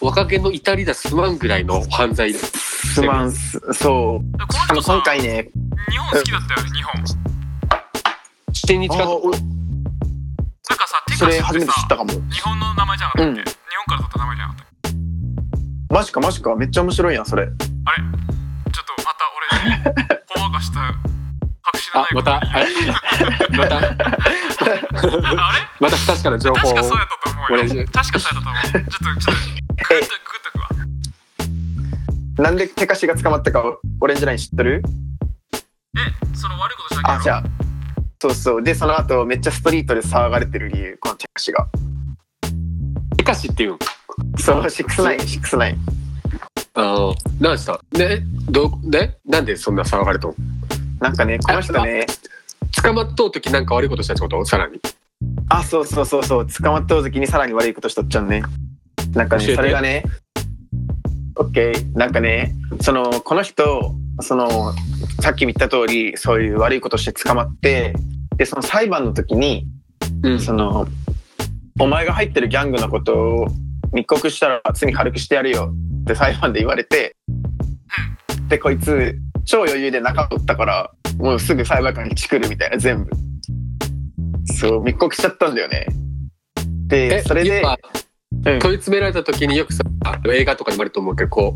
[0.00, 2.32] 若気の至りだすまんぐらいの犯罪。
[2.32, 3.32] すまん。
[3.32, 4.38] すそう。
[4.72, 5.48] の今回ね。
[5.90, 7.04] 日本好きだったよね日本。
[8.52, 9.08] 視点に近く。
[9.08, 9.20] なん
[10.78, 12.12] かさテそれ初めカシってさて知ったかも。
[12.30, 13.44] 日本の名前じゃなかったっけ、うん。
[13.44, 13.52] 日
[13.88, 14.92] 本から取った名前じゃなかったっ
[15.88, 15.92] け？
[15.92, 16.54] マジかマジか。
[16.54, 17.42] めっちゃ面白いやんそれ。
[17.42, 17.50] あれ？
[19.60, 19.92] また
[20.34, 20.80] 俺ほんわかした。
[21.72, 22.10] 隠しのない。
[22.14, 22.50] ことあまた。
[22.56, 22.66] あれ
[23.56, 23.76] また。
[23.76, 25.60] あれ？
[25.80, 26.72] また不確かな情報を。
[26.72, 28.62] 確かそうやったと思う俺よ確かそうやったと思う。
[28.62, 29.42] ちょっとちょっと
[29.76, 30.60] グッとグッとく
[32.38, 32.44] わ。
[32.44, 33.62] なんでテカシが捕まったか
[34.00, 34.82] オレンジライン知ってる？
[35.96, 37.20] えその悪いことしたっけ？
[37.20, 37.44] あじゃあ
[38.20, 38.62] そうそう。
[38.62, 41.68] でその後めっちゃストリートで騒がれてる理由このテカシが。
[43.16, 43.78] テカシっていうの？
[44.38, 45.99] そう696
[46.74, 47.80] あの何した？
[47.90, 50.34] でどでなんでそんな騒がれたの？
[51.00, 52.06] なんかねこの人ね。
[52.82, 54.44] 捕まっとう時なんか悪いことしたってこと？
[54.44, 54.80] さらに。
[55.48, 56.46] あそうそうそうそう。
[56.46, 58.42] 捕まった時にさらに悪いことしとっちゃうね。
[59.12, 60.04] なんかねそれがね
[61.36, 64.72] オッケーなんかねそのこの人その
[65.20, 67.94] さっきも言った通りそういう悪いことして捕まって
[68.36, 69.66] でその裁判の時に
[70.22, 70.40] うん。
[70.40, 70.86] その
[71.80, 73.48] お前が入ってるギャングのことを
[73.92, 75.72] 密告したら罪軽くしてやるよ
[76.02, 77.16] って裁判で言われて
[78.48, 83.10] でこいつ超余裕で仲取ったからもうすぐ裁判官にチクるみたいな全部。
[84.52, 85.86] そう密告しちゃったんだよね。
[86.86, 87.62] でえそれで
[88.42, 89.82] 問い詰められた時によくさ
[90.32, 91.54] 映画とかにもあると思うけどこ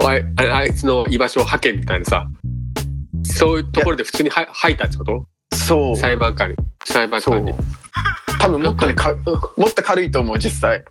[0.00, 2.26] うあいあいつの居場所を吐けみたいなさ
[3.24, 5.26] そういうところで普通には吐いたってこと？
[5.54, 5.96] そう。
[5.96, 6.56] 裁判官に。
[6.84, 7.52] 裁判官に
[8.42, 9.14] 多分もっとねか
[9.56, 10.84] もっと軽いと思う実際。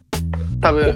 [0.61, 0.95] 多分。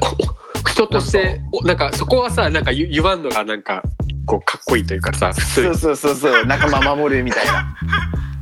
[0.65, 3.83] お人としておなんかそこはさなんか言言わんのがなんか
[4.25, 6.45] こうかっこいいというかさそうそうそうそう。
[6.47, 7.75] 仲間守るみたいな。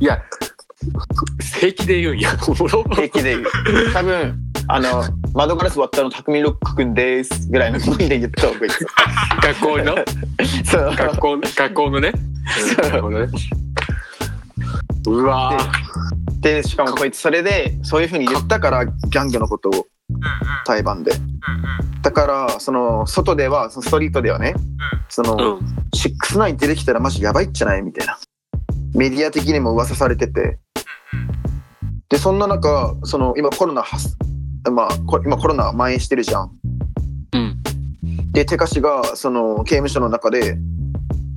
[0.00, 0.22] いや
[1.58, 2.30] 平気で言うんや。
[2.38, 3.44] 平気で言う。
[3.92, 4.36] 多分
[4.68, 8.72] あの窓ガラス割ったの匠ロックくんですぐらいのノリで言った方がいい
[9.42, 9.96] 学校の？
[10.64, 10.94] そう。
[10.96, 12.12] 学校学校のね？
[12.76, 12.90] そう。
[12.90, 13.28] なるほどね。
[15.06, 15.83] うわー
[16.44, 19.72] でしかもこいつそれでそういうふうに言ったからギャングのことを
[20.10, 20.22] うんうん。
[20.66, 21.12] 裁判で。
[22.02, 24.54] だからその外ではそのストリートではね
[25.08, 25.40] その、うん。
[25.94, 28.18] 69出てきたらマジやばいっちゃないみたいな。
[28.94, 30.58] メディア的にも噂されてて。
[32.10, 34.18] でそんな中その今コロナはす
[34.70, 36.50] まあこ今コロナ蔓延してるじゃん。
[37.32, 37.62] うん。
[38.32, 40.73] でテカシがその刑務所の中で「い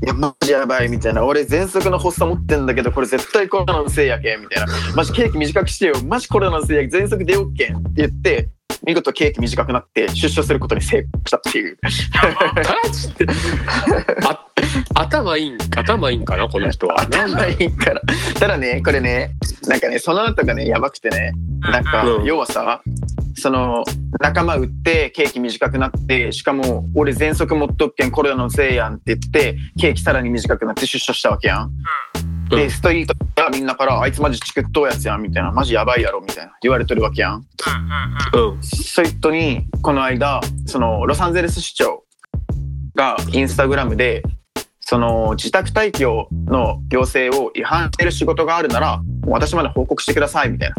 [0.02, 5.96] やマジやばい」みたいな「俺喘息の発作持ってんだけどこれ絶対コロナのせいやけ」みたいな「マジケーキ短くしてよ。
[6.06, 8.50] マジコロナのせいやけ喘息でよっけん」って言って
[8.88, 11.78] 見事ケーキ短くなって出所することに成功したっていう。
[14.96, 17.02] 頭いいん頭いいんかなこの人は。
[17.02, 18.02] 頭いいから。
[18.40, 19.32] ただねこれね
[19.68, 22.24] なんかねその後がねやばくてねなんか、うん。
[22.24, 22.82] 要はさ
[23.36, 23.84] その
[24.22, 31.72] 仲間売ってケーキ短くなってしかも俺喘息持っとっけんコロナのせいやんって言ってケーキさらに短くなって出所したわけやん。
[32.22, 36.54] うんでストリートがみんなから「あいつマジチクっとうやつやん」みたいな「マジやばいやろ」みたいな。
[36.62, 37.34] 言われてるわけやん。
[37.34, 37.42] うん
[38.38, 38.56] うんうん。
[38.56, 38.64] うん。
[38.64, 42.04] そういう人にこの間そのロサンゼルス市長
[42.96, 44.24] がインスタグラムで
[44.80, 50.76] その自宅待機をの行政を違反してる仕事があるなら私まで報告してくださいみたいな、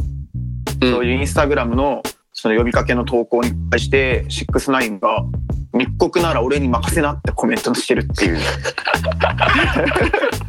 [0.88, 0.94] うん。
[0.94, 2.02] そういうインスタグラムの
[2.32, 5.24] その呼びかけの投稿に対して69が
[5.74, 8.36] 「密告なら俺に任せな」ってコメントしてるっていう。
[8.36, 8.42] ど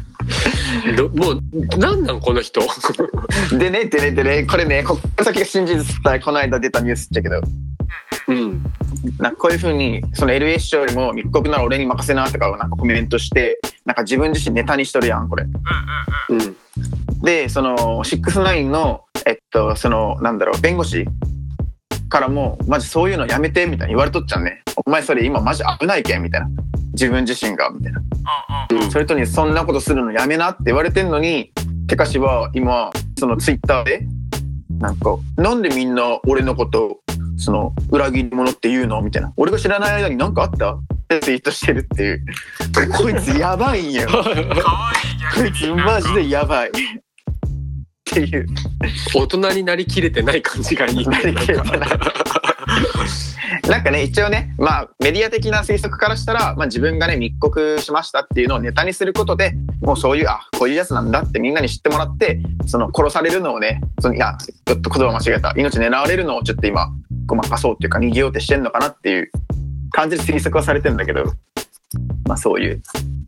[1.14, 2.60] もうなんなんこの人？
[3.58, 7.40] でねでねでねこれねこっから先が真実伝えこの間出たニュースっちゃけど。
[8.28, 8.62] うん。
[9.18, 15.44] なんかこういうふうにその LA 市長よりも密告なら俺に任せなとかをなんかコメントしてなんか自分自身ネタにしとるやんこれ。
[16.28, 16.56] うん。
[17.22, 21.06] でその69のえっとそのなんだろう弁護士
[22.08, 24.62] からもマジそういうのやめてみたいに言われとっちゃうね。
[24.84, 26.48] お前それ今マジ危ないけんみたいな
[26.92, 28.00] 自分自身がみたいな。
[28.70, 28.90] うんうんうん。
[28.90, 31.52] それとにそんなことするのやめなって言われてんのに
[31.86, 34.06] てかしは今そのツイッターで
[34.78, 37.00] なんかなんでみんな俺のこと
[37.36, 39.00] その裏切り者って言うの？
[39.02, 39.32] みたいな。
[39.36, 40.74] 俺が知らない間に何かあった？
[40.74, 42.24] ってツイートしてるっていう。
[42.96, 44.06] こいつやばいんよ。
[44.08, 44.54] かわいいこ
[45.36, 46.68] 逆いつにマジでやばい。
[46.68, 46.72] っ
[48.04, 48.46] ていう。
[49.14, 51.06] 大人になりきれてない感じがいい。
[51.06, 51.88] なりきれてない
[53.68, 65.52] なんかね一応ねまあメディア的な推測からしたら、まあ、自分がね密告しましたっていうのをネタにすることでもうそういうあこういうやつなんだってみんなに知ってもらってその殺されるのをねそのいやちょっと言葉間違えた。
[65.56, 66.88] 命狙われるのをちょっと今
[67.26, 69.30] ごまかそうっていうか逃げようとしてんのかなっていう
[69.92, 71.24] 感じで推測はされてんだけど
[72.26, 72.82] まあそういう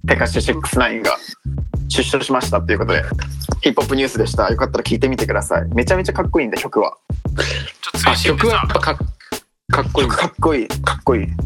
[0.06, 1.16] テカシ69が
[1.88, 3.02] 出所しましたっていうことで
[3.60, 4.50] ヒップホップニュースでした。
[4.50, 5.68] よかったら聞いてみてください。
[5.74, 6.96] めちゃめちゃかっこいいんで曲は。
[7.80, 8.98] ちょっとあ曲はやっぱか
[9.72, 10.08] かっこいい。
[10.08, 11.36] かっこいいかっこいいちょっ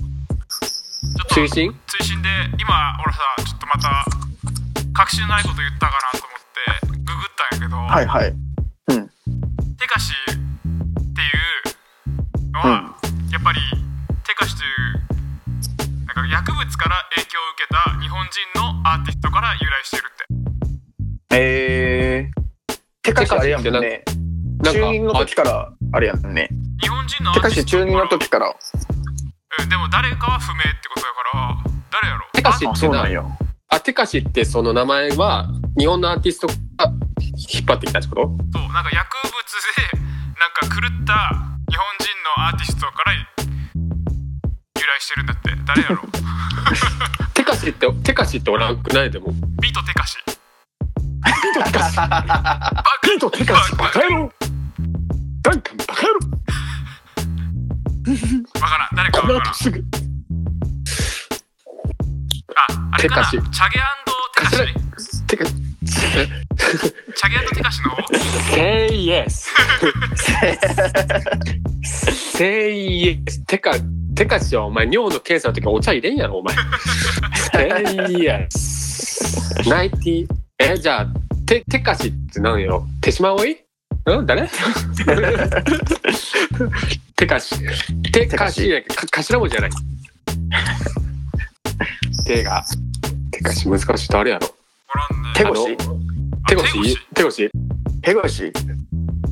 [1.28, 1.72] と追伸？
[1.86, 4.04] 追伸で今俺さちょっとまた
[4.92, 6.40] 確信ないこと言ったかなと思っ
[6.90, 8.34] てググったんやけど、はいはい。
[9.78, 10.42] テカシってい
[12.42, 12.96] うのは、
[13.30, 13.60] やっぱり
[14.24, 14.98] テカシという
[16.06, 20.16] なんか薬物から影響を受けた日本人のアーティストから由来してるっ
[21.28, 22.76] てえー。
[23.02, 24.02] てかしあれやもんね。
[24.58, 26.48] なんか中二の時からあれやもんね。
[26.80, 28.48] 日本人のアてかーティストし中二の時から。
[28.48, 28.54] うん
[29.70, 31.56] でも誰かは不明ってことだから
[31.90, 32.26] 誰やろ？
[32.34, 33.30] テカシあ、ってうなんよ。
[33.68, 36.54] あテカシってその名前は日本のアーティストが
[37.22, 38.22] 引っ張ってきたってこと？
[38.22, 39.98] そうなんか薬物で
[40.38, 41.14] なんか狂った
[41.70, 42.06] 日本人
[42.38, 43.24] のアーティストから由
[44.86, 45.56] 来してるんだって。
[45.66, 46.02] 誰やろ？
[47.32, 49.10] テカシってテカシっておらんくない？
[49.10, 49.32] でも。
[49.62, 53.62] ビートテカシビートテカ。
[53.64, 54.30] シバカ野郎
[55.46, 56.18] ダンカンバカ野郎。
[58.60, 58.96] わからん。
[58.96, 59.44] 誰かこわからん。
[59.44, 59.84] の後すぐ。
[62.56, 63.24] ああれかな？
[63.26, 63.62] チテカシ。
[63.62, 63.78] ャゲ
[64.34, 65.22] テカシ。
[65.28, 65.44] テカ。
[65.46, 67.90] チャゲテカシの？
[67.90, 68.02] 方
[68.56, 69.46] Say yes
[71.84, 72.72] Say
[73.04, 73.74] yes テカ
[74.16, 76.56] テカシはお前尿の検査の時お茶入れんやろお前。
[77.52, 77.84] Say
[78.18, 80.26] yes ナイティ
[80.58, 81.06] えじゃあ
[81.46, 82.84] テテカシって何やろ？
[83.00, 83.65] 手島葵？
[84.06, 84.48] うん誰？
[87.16, 87.56] テカシ
[88.12, 89.70] テカシやけか頭文字じゃない。
[92.24, 92.64] 手が。
[93.32, 94.08] テカシ難しい。
[94.08, 94.48] 誰やろ？
[95.34, 95.76] 手越し
[96.46, 97.50] 手越し手越し
[98.02, 98.52] 手越し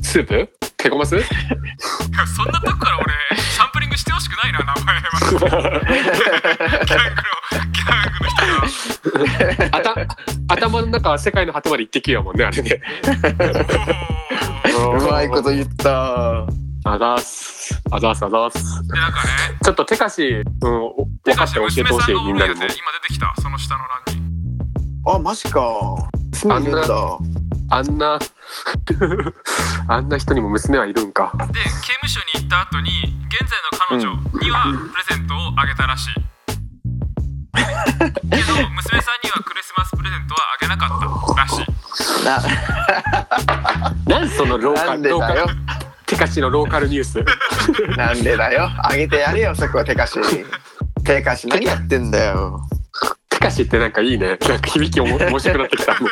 [0.03, 0.49] スープ？
[0.77, 1.15] 手ごます？
[2.35, 7.31] そんなとこから俺サンプリングしてほしくないな名前マジでギャングの
[7.71, 9.77] ギャングの人が。
[9.77, 9.95] あた
[10.47, 12.81] 頭の中は世界の果てまで行ってきやもんねあれね。
[14.99, 16.45] うまいこと言った。
[16.87, 18.87] あざーすあざーすあざーす。
[18.87, 19.29] でなんかね
[19.63, 22.55] ちょっとテカシ、うん、お分テカシかったら教えてほしいみんなにも。
[22.55, 22.69] 今出
[23.07, 24.25] てきたその下の欄に
[25.07, 25.59] あ、マジか。
[26.33, 27.17] そういうんだ。
[27.69, 28.19] あんな
[29.87, 31.33] あんな人にも娘はいるんか。
[31.51, 31.69] で刑
[32.01, 32.91] 務所に行った後に
[33.29, 36.13] 現在の彼女にはプレゼントをあげたらしい、
[37.55, 41.65] けど娘さんにはクリスマスプレゼントはあげなかったらしい
[44.07, 45.53] 何そのローカなんでルローカだよル。
[46.05, 47.23] テカシのローカルニュース
[47.97, 48.69] なんでだよ。
[48.83, 50.19] あげてやれよ、そこは手かし。
[51.03, 52.61] 手かし何やってんだよ。
[53.29, 56.11] テカシってなんかいいねなんか響きおも 面白くなってきたもう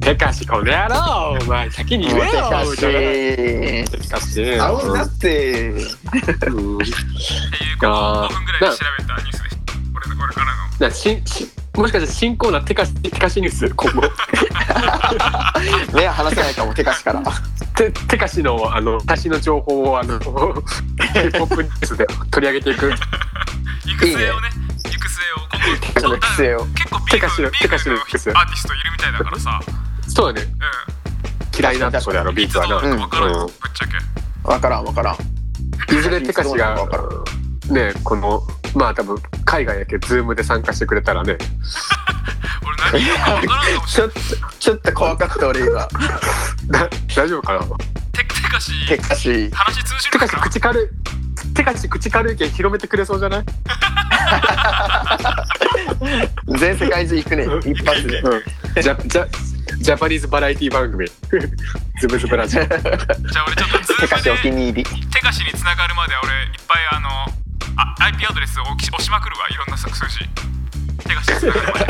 [0.00, 2.76] テカシこの野郎お前先に言えよ手かし。
[2.80, 5.70] テカシあうんだって。
[5.70, 6.28] うんっていう
[7.80, 9.43] ことを5分ぐらいで調べたニュース
[10.04, 13.68] これからのなししもしかして新コーナーテカシテカシニュース？
[13.74, 14.02] 今後。
[15.92, 17.22] 目は離せないかも、手かしから。
[17.74, 22.92] テテカシのあの私の情報をあのヒップホップニュースで 取り上げていく。
[23.86, 24.50] 育成をね。
[24.88, 26.64] 育成を今後その規制を。
[26.66, 29.60] 結構ビテカシのテカシーグのアーティストいるみたいだからさ。
[30.06, 30.46] そうだね。
[30.46, 34.48] う嫌いなとこであろビーツはな、どうなるか分からんぶっちゃけ。
[34.48, 35.16] わからんわからん。
[35.92, 38.42] いずれテカシがわからんねこの
[38.74, 41.36] まあ多分海外やけどズームで参加してくれたらね
[42.92, 45.70] 俺何言うか分からんかもしれないちょっと、ちょっと怖かった俺今。
[45.72, 45.88] だ
[47.16, 47.60] 大丈夫かな？
[48.12, 49.50] テテカシ手かし。
[49.52, 50.88] 話通じテカシるかな口軽い
[51.54, 53.44] テカシ口軽いけん広めてくれそうじゃない？
[56.58, 57.46] 全世界中行くね。
[57.64, 58.22] 一発で。
[58.82, 59.26] ジャジャ
[59.78, 61.06] ジャパニーズバラエティ番組
[62.00, 62.78] ズブズブラジオじゃあ
[63.46, 64.90] 俺ちょっとズ手かしおームで気に入り。
[65.10, 67.08] テカシに繋がるまで俺いっぱいあの
[67.76, 69.94] あ IP アドレスを押し押しまくるわいろんな数字。
[71.04, 71.84] テカシに繋がるまで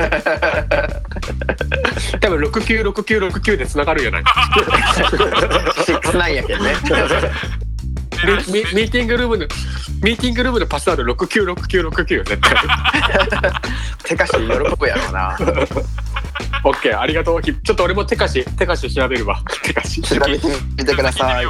[2.21, 6.75] 多分696969で繋がるんやない69やけんね。
[8.25, 9.47] ミーティングルームの
[10.03, 12.57] ミーティングルームのパスワード696969絶対
[14.05, 14.55] 手貸し喜ぶ
[14.89, 15.37] やろうな。
[16.65, 17.43] オッケーありがとう。
[17.43, 19.41] ちょっと俺も手貸し手貸し調べるわ。
[19.63, 21.47] 手貸し調べてみてください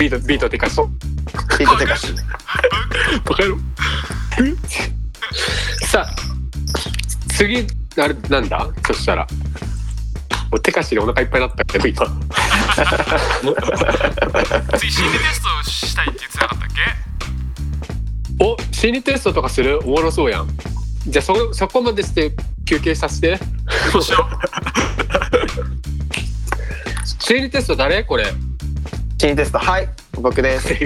[0.00, 0.80] ビートビート手貸し
[1.58, 2.14] ビート手貸し。
[3.26, 3.58] バカ野郎
[5.86, 6.08] さあ
[7.36, 7.66] 次
[7.98, 8.66] あれなんだ？
[8.86, 9.26] そしたら。
[10.50, 12.06] もう手貸しでお腹いっぱいになったけど今
[14.78, 16.68] 次心理テストしたいって言ってなかったっ
[18.38, 18.44] け？
[18.44, 19.80] お心理テストとかする？
[19.84, 20.48] おもろそうやん。
[21.06, 22.32] じゃあそそこまでして
[22.64, 23.38] 休憩させて。
[23.92, 24.26] そうしよ
[27.20, 28.02] 心理テスト誰？
[28.04, 28.24] これ
[29.20, 29.58] 心理テスト。
[29.58, 29.88] はい。
[30.14, 30.72] 僕です。
[30.72, 30.80] 鬼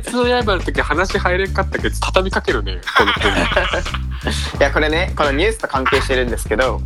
[0.00, 3.26] 滅の刃の時話入れんかったけど畳みかけるねこの子に。
[4.58, 6.80] いやこれねこのニュースと関係してるんですけど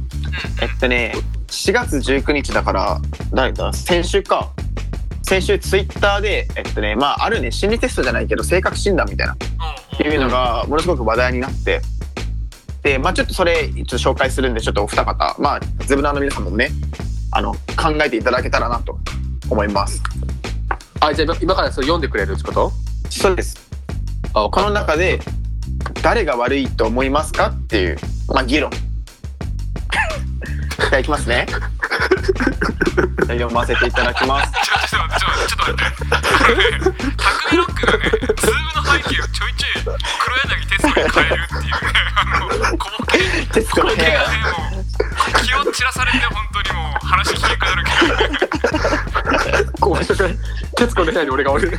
[0.60, 1.14] えっとね
[1.48, 3.00] 4月19日だから
[3.32, 3.72] 誰だ？
[3.72, 4.50] 先週か。
[5.22, 9.32] 先週ツイッターでえっとねまああるね心理テストじゃないけど性格診断みたいな。
[9.32, 9.36] っ
[9.96, 11.80] ていうのがものすごく話題になって
[12.82, 16.70] でまあちょっとそれちょっと紹介するんでちょっとお二方まあズブナーの皆さんもね
[17.30, 18.98] あの考えていただけたらなと
[19.48, 20.02] 思います。
[21.00, 22.72] あじゃあ今からそれ読んでくれるってこと？
[23.10, 23.56] そうです。
[24.34, 25.20] あこの中で
[26.02, 27.48] 誰が悪いと思いますか？
[27.48, 27.96] っていう
[28.28, 28.70] まあ議論。
[30.80, 31.46] じゃあいきますね。
[33.28, 34.52] 読ませていただきます
[35.62, 42.46] ちょちょっと待ってちょちょっと待って匠ロックがねズームの背景をちょいちょい黒柳徹子に変えるっていうねあの
[42.78, 43.18] 小ボケ
[43.52, 44.82] 徹子の部屋小ボケがねもう
[45.44, 47.90] 気を散らされて本当にもう話聞けなくなるけ
[49.62, 50.14] どこうして
[50.76, 51.78] 徹子の部屋に俺がおるそれ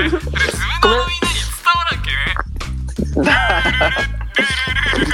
[0.00, 3.34] れズムのみんなに伝わらんけね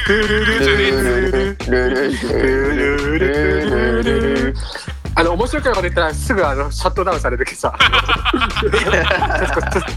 [0.09, 4.55] ルールルルルルルルじゃねえルルルルルルル
[5.21, 7.79] あの面白くないこと言ったらすぐあのシャットダウンされるけどさ。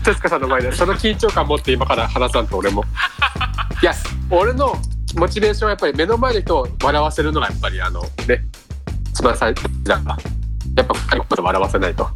[0.04, 2.84] 徹子さんの前でその緊張感持って今から話さんと俺も。
[3.82, 3.94] いや
[4.30, 4.76] 俺の
[5.16, 8.44] モチベーションはやっぱり目の前の人を笑わせるのがやっぱりあのね
[9.12, 10.18] 一番最初だから
[10.76, 12.10] やっぱ二人のこと笑わせないと。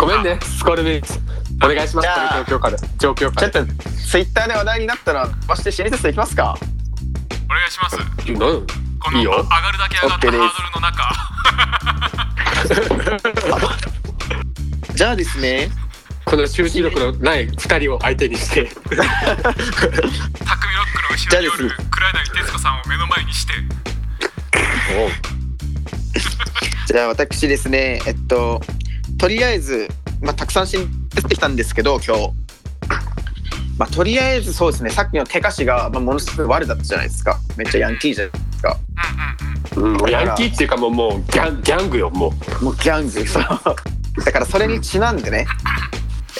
[0.00, 1.20] ごめんねスコールミンス
[1.62, 2.04] お願いします。
[2.06, 6.56] じゃあこの状況から状況ちょからっとツイッターで話題になったらまして心理テストいきますか？
[7.44, 7.98] お願いします。
[8.32, 9.32] なんこのいいよ。
[9.32, 10.42] 上がるだけ上がった OK です。
[10.42, 10.96] ハードルの中。
[14.94, 15.70] じゃあですね
[16.24, 18.66] この集中力のない二人を相手にして。
[18.66, 19.04] 匠ロック
[19.92, 20.06] の
[21.12, 23.52] 後ろにおる黒柳徹子さんを目の前にして。
[26.86, 28.60] じゃあ私ですねえっと
[29.18, 29.88] とりあえず、
[30.20, 32.30] まあ、たくさん心理テストしてきたんですけど今日、
[33.78, 37.38] まあ、とりあえずそうですねさっきの手貸しが、まあ、ものすごい悪だったじゃないですか。
[37.56, 38.76] めっちゃヤンキーじゃないですか。
[39.76, 39.94] うんうんうん。
[39.94, 42.64] うん、もうヤンキーっていうかもうもうギャンギャングよもう。
[42.64, 43.44] もうギャングそう。
[44.24, 45.46] だからそれにちなんでね、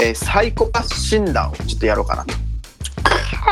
[0.00, 2.35] えーサイコパス診断をちょっとやろうかなと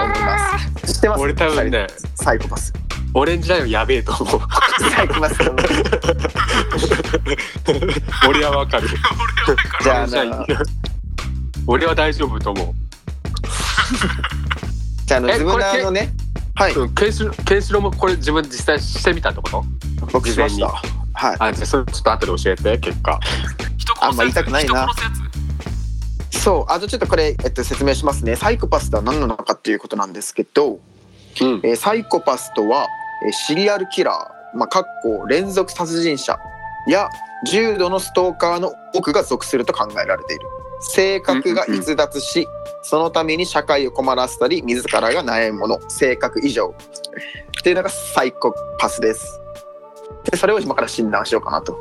[0.03, 0.95] 思います。
[0.95, 1.21] 知ってます？
[1.21, 2.73] 俺多分ねサイコパス。
[3.17, 4.41] オレンジライオンやべえと思う。
[4.91, 5.37] サイコパス
[8.29, 8.89] 俺はわかる。
[9.81, 10.47] 俺はだからじゃあな
[11.67, 12.75] 俺は大丈夫と思
[15.07, 16.11] じゃああのえズムナーのね
[16.57, 16.75] はい。
[16.95, 19.65] ケンシロウケンシロウもこれ自分実際してみたってこと？
[20.13, 20.69] 僕しました。
[20.69, 20.77] 事
[21.15, 21.37] はい。
[21.41, 23.19] あじゃあそれちょっと後で教えて結果。
[23.77, 24.89] 人殺すやつあんま言いたくないな。
[26.31, 26.73] そう。
[26.73, 28.37] あとちょっとこれ、えっと、説明しますね。
[28.37, 30.79] サイコパスとは何なのかっていうことなんですけど、
[31.41, 31.61] うん。
[31.65, 32.87] えーサイコパスとは、
[33.27, 36.39] えーシリアルキラー、まあ、かっこ連続殺人者
[36.87, 37.09] や
[37.47, 40.47] 重度のストーカーの多くが属すると考えられている
[40.91, 42.49] 性格が逸脱し、
[42.83, 45.91] そのために社会を困らせたり自らが悩むもの。
[45.91, 46.75] 性格異常。
[47.59, 49.41] っていうのがサイコパスです。
[50.31, 51.79] でそれを今から診断しようかなと。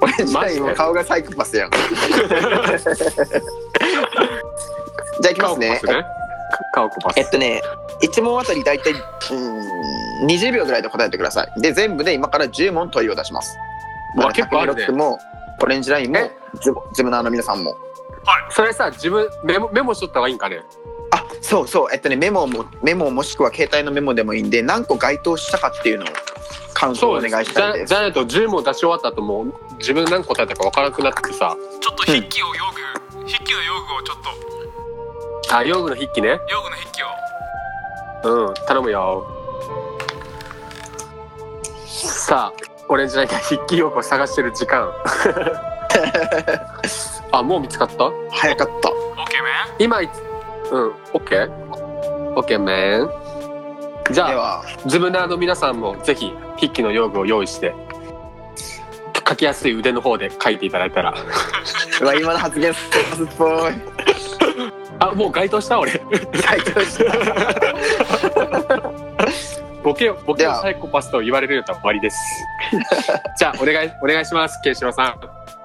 [0.00, 1.70] 俺自体も顔がサイコパスやん。
[1.72, 5.80] じゃあいきますね。
[7.16, 7.62] えっとね
[8.02, 11.60] 1問あたり大体うーん20秒ぐらいで答えてください。
[11.60, 13.56] で全部で今から10問問いを出します。
[14.16, 14.86] うわ結構あるね。
[14.88, 15.18] も
[15.62, 16.30] オレンジラインもえ？
[16.60, 17.76] ズボズムナーの皆さんも。
[18.50, 20.62] それさ自分メモメモしとった方がいいんかね？
[21.12, 21.88] あそうそう。
[21.92, 26.08] えっとねメモもメモもしくは携帯のメモでもいいんで何個該当したかっていうのを
[26.74, 27.88] 感想をお願いしたいです。
[27.88, 31.56] じゃじゃないと10問出し終わった後もう自分何答えたか分からなくなってさ。
[31.80, 34.18] ちょっと筆記を用具、筆記の用具をちょっ
[35.48, 35.56] と。
[35.56, 36.40] あ用具の筆記ね。
[36.50, 37.06] 用具の筆記を。
[38.48, 39.26] うん頼むよ。
[41.86, 44.90] さあオレンジラインが筆記用具を探してる時間。
[47.32, 48.10] あもう見つかった？
[48.30, 48.90] 早かった。
[48.90, 48.94] オッ
[49.28, 49.52] ケーメン？
[49.78, 50.10] 今い
[50.70, 51.50] うんオッケー。
[52.36, 53.08] オッケーメン。
[54.12, 57.74] じゃあズムナーの皆さんもぜひ筆記の用具を用意して
[59.28, 61.12] 書きやすい腕の方で書いていただいたら。
[62.00, 62.78] うわ今の発言ス
[63.24, 63.72] っぽい。
[65.00, 65.80] あもう該当した？
[65.80, 65.90] 俺。
[66.46, 67.04] 回答した
[69.86, 72.18] ボケをボケをサイコパスと言われるようだったら終わりです。
[73.38, 75.20] じゃあお願いお願いしますケンシロウさん。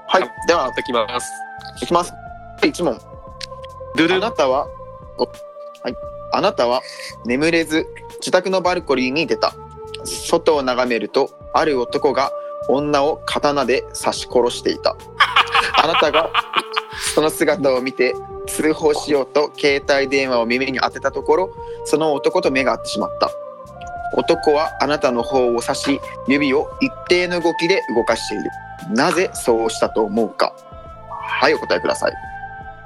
[0.05, 0.47] はい。
[0.47, 0.65] では。
[0.65, 1.32] 持ってきます。
[1.82, 2.13] いきます。
[2.63, 2.99] 一問。
[3.95, 4.17] ドゥドゥ。
[4.17, 4.67] あなたは
[5.17, 5.95] おはい。
[6.34, 6.84] あなたは
[7.26, 7.88] 眠れず
[8.19, 9.55] 自宅のバルコニーに出た。
[10.05, 12.32] 外を眺めるとある男が
[12.69, 14.95] 女を刀で刺し殺していた。
[15.82, 16.30] あなたが
[17.15, 18.13] その姿を見て
[18.45, 21.55] 通報しようと携帯電話を耳に当てたところ
[21.86, 23.32] その男と目が合ってしまった
[24.14, 28.49] 男はあなたの方を指し指を一定の動きで動かしている
[28.89, 30.53] なぜそうしたと思うか？
[31.24, 32.14] はいお答えください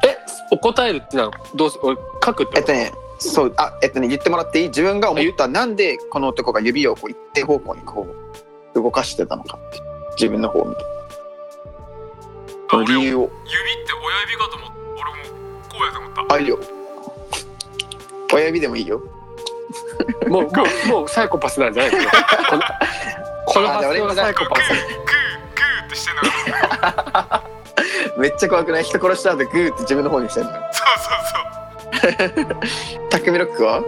[0.05, 0.17] え
[0.51, 4.67] お答えるってのはどうす俺書くってえっとね、そう、あ、えっとね、言ってもらっていい？
[4.67, 8.07] 自分が思った、なんでこの男が指をこう一定方向にこ
[8.73, 9.81] う、動かしてたのかって。
[10.17, 10.81] 自分の方を見て。
[12.69, 13.31] その理由を。
[13.45, 15.29] 指って親指かと思った俺も
[15.69, 16.59] こうやと思ったあ、いいよ。
[18.33, 19.01] 親指でもいいよ。
[20.29, 20.49] もうも
[20.85, 22.11] うもうサイコパスなんじゃないですか。
[23.45, 24.69] この発想がサイコパス。
[24.69, 26.21] グーグーってしてんの。
[28.17, 28.83] めっちゃ怖くない？
[28.83, 30.51] 人殺した後グーって自分の方にしてるの。
[30.51, 30.61] そう
[31.93, 33.09] そうそう。
[33.09, 33.81] タクミロックは？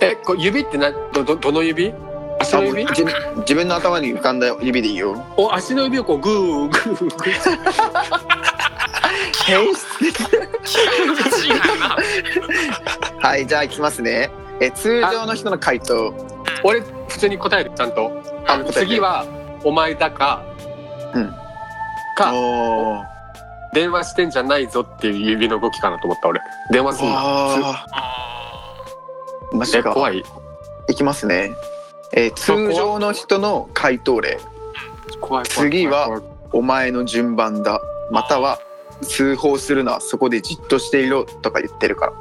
[0.00, 1.92] えこう指ってなどどどの指？
[2.40, 2.84] 足の指？
[2.86, 5.22] あ自分自分の頭に浮かんだ指でいいよ。
[5.36, 7.30] お足の指をこうグーグーグー。
[9.44, 10.14] 変質 的
[13.22, 14.30] はい、じゃあ行きますね。
[14.60, 16.14] え、通常の人の回答。
[16.62, 18.12] 俺普通に答えるちゃんと
[18.72, 19.24] 次は
[19.64, 20.42] お前だか、
[21.14, 21.34] うん
[22.16, 22.32] か。
[23.72, 26.40] 電話してんじゃないぞっていう指の動きかなと思った俺
[26.70, 29.90] 電話すんなああー、マジか。
[29.90, 30.24] え怖い
[30.88, 31.52] いきますね。
[32.12, 34.38] えー通常の人の回答例。
[35.44, 36.20] 次は
[36.52, 37.80] お前の順番だ。
[38.10, 38.58] または
[39.02, 42.12] 通報するのはそこでじっとしていろとか言ってるから。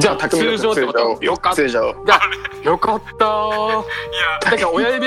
[0.00, 1.18] じゃあ匠の通常ってこと？
[1.22, 1.62] よかった。
[1.62, 3.84] よかったーい
[4.20, 5.06] やだから親指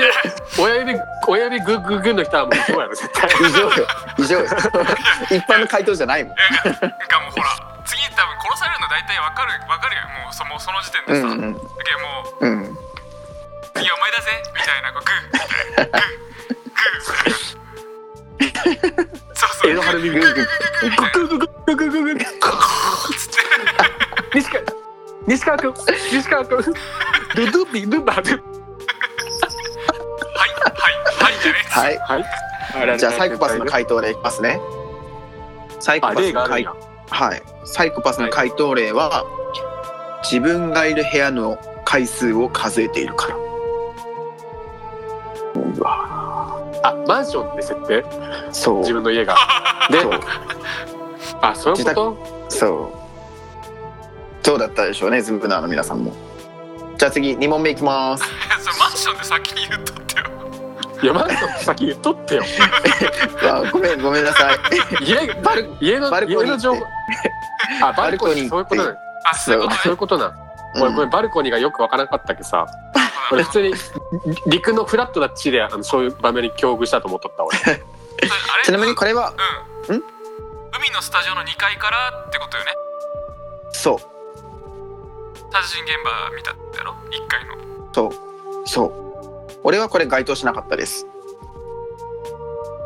[0.58, 0.94] 親指
[1.26, 3.72] 親指グッグッグッの人はもうそうやろ絶対以上よ。
[4.18, 4.44] 以上よ。
[5.30, 6.32] 一般の回答じゃないもん。
[6.34, 6.86] いやなんか
[7.20, 12.06] もうほら次多分殺されるの大体わかるわかるよもうそのその時点でさ、うんうんだけども
[12.64, 12.76] う
[13.74, 15.22] 次お前だぜみたいなこうグー
[18.40, 21.95] みたいなグーグーそうそう江戸春耳グーグーグーグーみたいなグッグッグッグッグッグッグッつ
[25.26, 25.74] 西川君
[26.12, 26.58] 西川君
[27.34, 28.28] ルドゥビルバルは
[30.48, 30.78] いはい
[31.20, 31.98] はいじゃねはい。
[31.98, 34.60] はいじゃあサイコパスの回答例いきますね。
[35.80, 36.64] サイコあパスの回
[37.08, 37.42] はい。
[37.64, 39.24] サイコパスの回答例は、
[40.22, 43.36] 自分がいる部屋の回数を数えているから。
[45.54, 46.60] うわ。
[46.82, 48.04] あマンションで設定？
[48.52, 48.78] そう。
[48.80, 49.36] 自分の家が
[49.90, 50.02] で？
[50.02, 50.20] そう。
[51.40, 52.16] あそういうこと？
[52.50, 53.05] そう。
[54.46, 56.14] そうだったでしょうね、ズブナーの皆さんも。
[56.96, 58.22] じゃあ次、2問目いきます。
[58.22, 60.24] い やそれマンションで先に言っとってよ。
[61.02, 62.44] いやマンションって先言っとってよ。
[63.42, 64.58] あごめん、ごめんなさい。
[65.04, 66.82] 家バル家のバルコニー家の情報。
[67.82, 68.82] あバルコニーそういうこと
[69.24, 69.80] あそういうことね。
[69.82, 69.90] そう。
[69.90, 70.26] いうことな。
[70.28, 70.34] ん。
[70.80, 72.66] 俺これバルコニーがよくわからなかったけどさ。
[73.32, 73.74] 俺普通に
[74.46, 77.58] 陸のフラットな地であのそういう場面に境遇したと思っとった俺。
[78.62, 79.32] ちなみにこれは、
[79.88, 79.96] うん。
[79.96, 80.02] ん？
[80.78, 82.70] 海のスタジオの2階からってことよね。
[83.72, 84.15] そう、
[85.52, 87.54] 殺人現場見たやろ？1階の
[87.92, 88.92] そう、そう。
[89.64, 91.06] 俺はこれ該当しなかったです。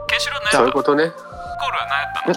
[0.08, 1.24] ケンシロウやったいうことねスコー
[1.72, 2.34] ルは何やったの？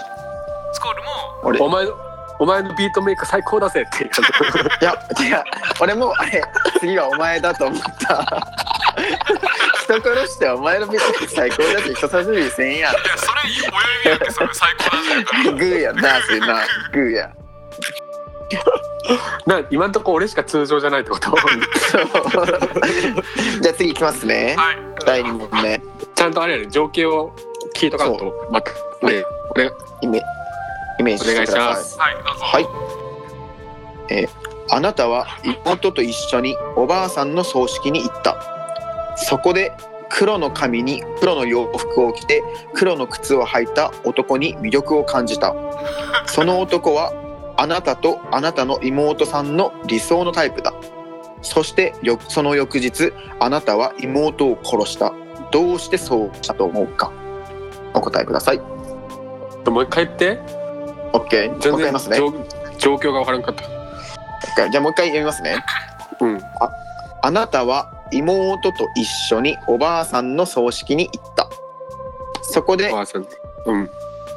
[0.72, 1.08] スコールも？
[1.44, 1.92] 俺、お前の
[2.40, 4.08] お前のビートメイク最高だぜってい
[4.84, 5.44] や、違う。
[5.80, 6.42] 俺も、あれ、
[6.80, 8.24] 次はお前だと思った。
[9.84, 12.92] 人殺してお前のビッグ最高だって人差し指せんやん。
[12.92, 13.52] いやそれ親
[14.04, 16.46] 指やってそれ最高だぜグーやな、それな。
[16.92, 17.30] グーや。
[19.46, 21.30] な今んとこ俺しか通常じゃないってこと？
[23.60, 24.54] じゃあ次いきますね。
[24.56, 25.80] はい第2問目。
[26.14, 27.32] ちゃんとあれやね情景を
[27.74, 28.70] 聞いとかんとまた
[29.06, 30.22] ね俺イメ
[30.98, 31.74] イメージお願いししてください。
[31.74, 32.66] ますはいどうぞはい。
[34.08, 34.28] えー
[34.70, 38.34] あなたは妹と一緒におばあさんの葬式に行った。
[39.16, 39.72] そこで
[40.08, 42.42] 黒の髪に黒の洋服を着て
[42.72, 45.54] 黒の靴を履いた男に魅力を感じた。
[46.26, 47.12] その男は
[47.56, 50.74] あなたとあなたの妹さんの理想のタイプだ。
[51.42, 55.12] そしてよその翌日あなたは妹を殺した。
[55.52, 57.12] どうしてそうしたと思うか。
[57.92, 58.60] お答えください。
[59.64, 60.40] ともう一回言って。
[61.12, 62.16] OK もう一回言いますね？
[62.16, 62.32] 状
[62.78, 63.62] 状況が分からんかった。
[64.70, 65.64] じゃあもう一回読みますね。
[66.20, 66.40] うん。
[67.22, 71.48] あなたは妹と一緒におばあさんの葬式に行った。
[72.42, 73.26] そこでおばあさん。
[73.66, 73.90] うん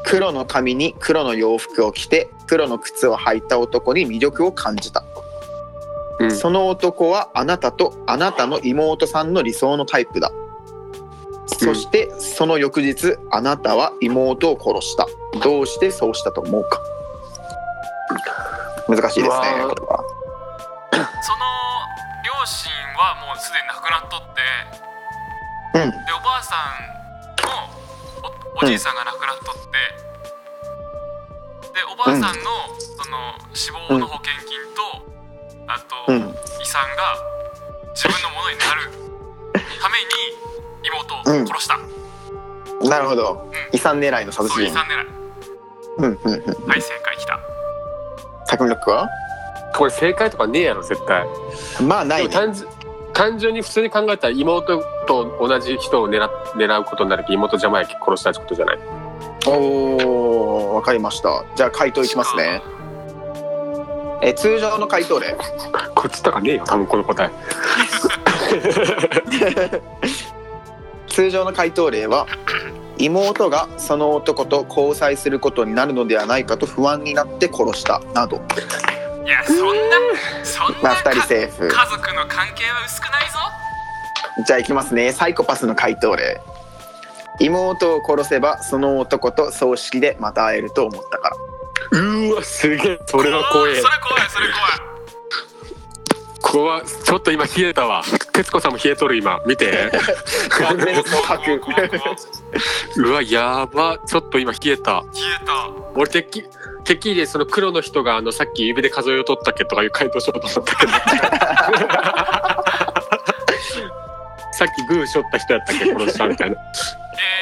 [0.08, 5.04] 黒の髪に黒の洋服を着て黒の靴を履いた男に魅力を感じた、
[6.20, 6.32] うん。
[6.32, 10.32] その男はあなたとあなたの妹さんの理想のタイプだ。
[11.48, 15.08] そしてその翌日あなたは妹を殺した。
[15.44, 16.82] どうしてそうしたと思うか。
[18.88, 19.48] 難しいですね。
[19.68, 20.04] これは
[21.22, 21.40] その
[22.24, 24.42] 両親はもうすでに亡くなっとって。
[25.80, 25.92] うん。
[25.92, 26.58] でおばあさん
[27.74, 27.77] の
[28.62, 29.62] おおじいさんが亡くなっとって、
[31.74, 32.30] でおばあさんの
[32.80, 33.18] その
[33.54, 34.82] 死亡の保険金と、
[35.68, 36.18] あと、うん。
[36.62, 37.16] 遺産が
[37.94, 38.90] 自分のものになる
[39.54, 40.06] ために
[40.84, 41.78] 妹を殺した、
[42.90, 43.52] なるほど。
[43.72, 44.64] 遺産狙いの殺人。
[44.64, 45.08] 遺産狙い。
[45.98, 46.68] うんうんうん。
[46.68, 47.40] はい正解きた。
[48.48, 49.08] タクミロックは？
[49.76, 51.26] これ正解とかねえやろ絶対。
[51.84, 52.34] まあないね。
[52.34, 52.68] 単純
[53.18, 58.80] 単純に普通に考えたら妹と同じ人を狙っ狙うことになるけど妹邪魔やき殺したってことじゃない？
[59.48, 61.44] おーわかりました。
[61.56, 62.62] じゃあ回答いきますね。
[64.22, 65.36] え通常の回答例。
[65.96, 67.32] こっちとかねえよ多分この答え。
[71.08, 72.28] 通常の回答例は
[73.00, 78.42] 妹がその男と交際することになるのではないかと不安になって殺したなど
[79.28, 79.64] いやそんな
[80.46, 81.68] そんなまあ2人かセーフ。
[81.68, 83.40] 家族の関係は薄くないぞ。
[84.46, 85.12] じゃあいきますね。
[85.12, 86.40] サイコパスの回答例。
[87.42, 91.36] 妹を殺せばその男と葬式でまた会えると思ったから。
[91.92, 93.00] うーわすげえ。
[93.06, 93.76] それは怖え。
[93.76, 94.48] それ怖いそれ
[96.42, 96.84] 怖い。
[96.86, 98.04] ちょっと今冷えたわ。
[98.32, 99.42] 徹子さんも冷えとる今。
[99.46, 99.92] 見て。
[102.96, 103.98] うわやば。
[104.08, 105.04] ちょっと今冷えた。
[105.12, 105.68] 消えた。
[105.96, 106.46] 俺てっき
[106.88, 110.92] てっきりでその黒の人があのさっき指で数えを取ったっけとかいう回答しようと思ったけど。
[114.54, 116.56] さっきグーしょった人やったっけ殺したみたいな。
[116.56, 116.60] え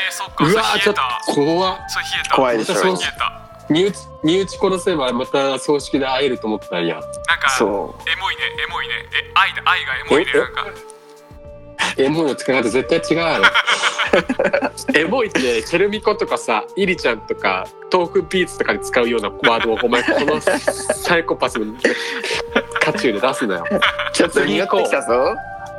[0.10, 0.46] ー、そっか。
[0.46, 1.02] うわちょっと
[1.34, 1.78] 怖っ。
[1.88, 2.36] それ冷えた。
[2.36, 3.42] 怖いでしょ冷えた。
[3.70, 6.96] 身内身内殺せばまた葬式で会えると思ったんや。
[6.96, 7.04] なん
[7.40, 8.94] かそエモいねエモいね。
[9.14, 10.32] え愛だ愛がエモいね。
[10.36, 10.38] え？
[10.40, 10.66] なんか
[11.98, 13.46] エモいの使い方絶対違うやろ
[14.94, 19.18] エモいってチェルミコとかさイリちゃんとかトークビーツとかに使うよ。
[19.20, 21.74] うなワードをお前このサイコパスの
[22.82, 23.66] 渦中で出すなよ。
[24.14, 25.36] ちょっと苦ってきたぞ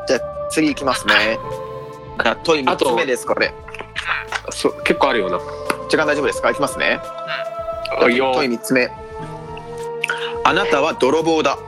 [0.06, 0.20] じゃあ
[0.50, 1.38] 次いきますね
[2.18, 3.52] あ問い3つ目ですこれ
[4.50, 5.30] そう結構あるよ。
[5.30, 5.38] な
[5.88, 7.00] 時間大丈夫ですかいきますね
[8.00, 8.32] あいいよ。
[8.34, 8.90] 問い3つ目
[10.44, 11.58] あなたは泥棒だ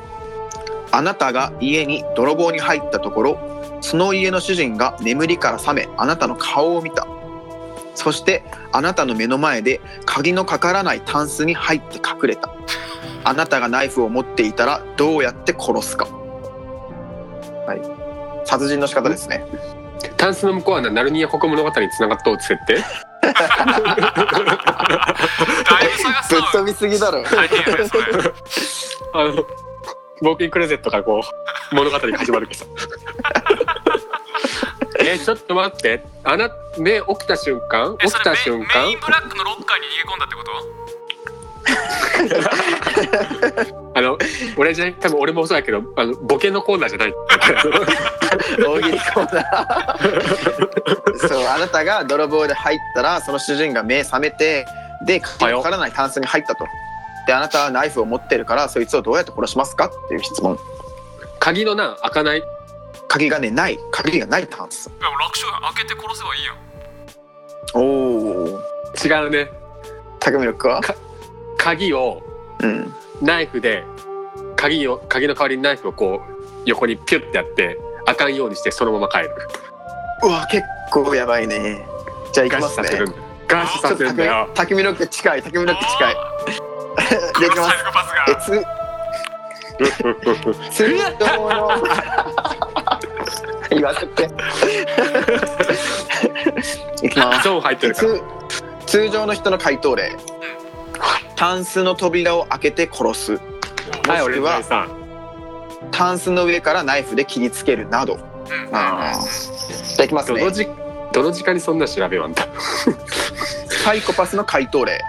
[0.93, 7.07] あなたが家に泥棒に入ったところその家の主人が眠りから覚めあなたの顔を見た。
[7.95, 12.51] そしてあなたの目の前で鍵のかからないタンスに入って隠れた。
[13.25, 16.07] あなたがナイフを持っていたらどうやって殺すか。
[16.07, 18.47] はい。
[18.47, 19.45] 殺人の仕方ですね。
[20.17, 22.75] タンスの向こうはなナルニア国物語に繋がっとうって設定？
[22.75, 22.85] だい
[25.89, 27.25] ぶ探すのぶっ飛びすぎだろ。
[29.15, 29.45] あの
[30.23, 31.23] 冒険クレゼットがこ
[31.73, 32.67] う物語が始まるけど。
[35.01, 36.03] えちょっと待って。
[36.25, 37.97] あな目起きた瞬間？
[37.99, 38.83] 起きた瞬間？
[38.83, 40.51] ンメインブラックのロッカーに逃げ込んだってこと？
[43.95, 44.19] あの
[44.57, 47.15] 俺じゃ多分俺もそうやけどあのボケのコーナーじゃない。
[48.59, 51.29] 大喜利コーナー。
[51.29, 54.67] そうあなたが泥棒で入ったらその主人が目覚めて
[55.07, 56.65] でかからないタンスに入ったと
[57.29, 60.59] であなたはナイフを持ってるからそいつをどうやって殺しますかっていう質問。
[61.39, 62.43] 鍵のな開かない？
[63.07, 63.79] 鍵がねない。
[63.91, 64.89] 鍵がないタンス。
[64.89, 66.57] いや楽勝開けて殺せばいいやん。
[67.75, 68.61] おお
[68.97, 69.51] 違うね。
[70.21, 70.81] 匠力は？
[71.59, 72.23] 鍵を
[72.61, 72.95] うん。
[73.21, 73.85] ナイフで
[74.57, 77.77] 鍵を鍵の代わりにナイフをこう横にピュッてやって
[78.07, 79.31] 開かんようにしてそのまま帰る。
[80.23, 81.87] うわ結構やばいね。
[82.33, 82.89] じゃあいきますね。
[82.89, 83.19] ガシさせるんだ
[83.49, 84.49] ガシさせるんだよ。
[84.55, 86.15] 匠匠力近い匠力近い
[87.41, 87.71] でいきます。
[87.71, 88.65] サイコパスえがつ
[90.71, 91.69] 通常の
[93.71, 94.29] 言わせて
[97.07, 98.23] いきます入ってるから通
[98.87, 100.17] 通常の人の回答例
[101.37, 103.39] タンスの扉を開けて殺すも
[104.09, 104.89] はい俺は
[105.93, 108.19] タンスの上からナイフで切りつけるなど
[110.09, 110.67] きますねどのじ
[111.13, 112.47] どの時間にそんな調べはんだ
[113.85, 115.01] サイコパスの回答例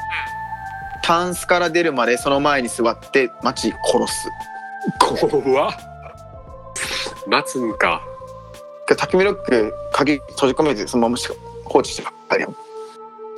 [1.09, 4.29] タンスから出るまでその前に座って待ち殺す。
[4.99, 5.73] 怖っ。
[7.25, 8.03] 待つんか。
[8.95, 11.17] タキミロック鍵閉じ込めてそのまま
[11.65, 12.51] 放置してばっかりやん。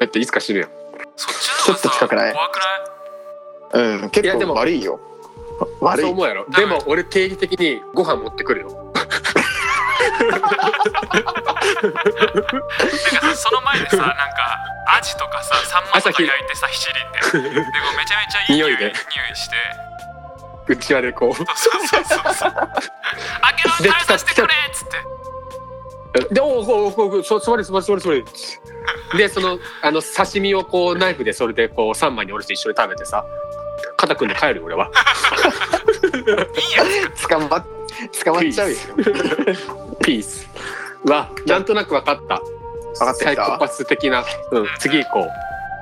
[0.01, 0.69] だっていつか死ぬやん。
[1.15, 2.34] そっちちょっと近くない？
[2.34, 2.59] 怖く
[3.74, 4.01] ない？
[4.01, 4.99] うん結構いやでも悪いよ。
[5.80, 6.03] 悪い。
[6.03, 6.45] そう思うやろ。
[6.49, 8.91] でも俺定期的にご飯持ってくるよ
[11.62, 14.59] かさその前でさなんか
[14.97, 17.49] アジとかさサンマとか焼いてさ七輪で。
[17.49, 18.86] でこうめちゃめちゃいい匂い匂いで。
[18.86, 18.93] 匂
[19.32, 19.55] いして。
[20.68, 21.36] うちわでこう。
[21.36, 22.51] そうそうそうそう。
[22.53, 22.70] 開
[23.55, 26.34] けろで食べさせてくれっつって。
[26.34, 28.26] でおおおおおそ座り座り座り座り。
[29.18, 33.24] でそのあの刺身をこうナイフでそれでこう3枚におろして一緒に食べてさ。
[33.97, 34.89] 肩組んで帰るよ俺は。
[36.05, 36.84] いいや
[37.30, 37.66] 捕まっ
[38.24, 38.78] 捕まっちゃうよ。
[40.01, 40.51] ピース
[41.06, 42.39] はなんとなく分かった。
[42.39, 43.45] 分かってきた？
[43.45, 45.28] サイコパス的な、うん、次行こう。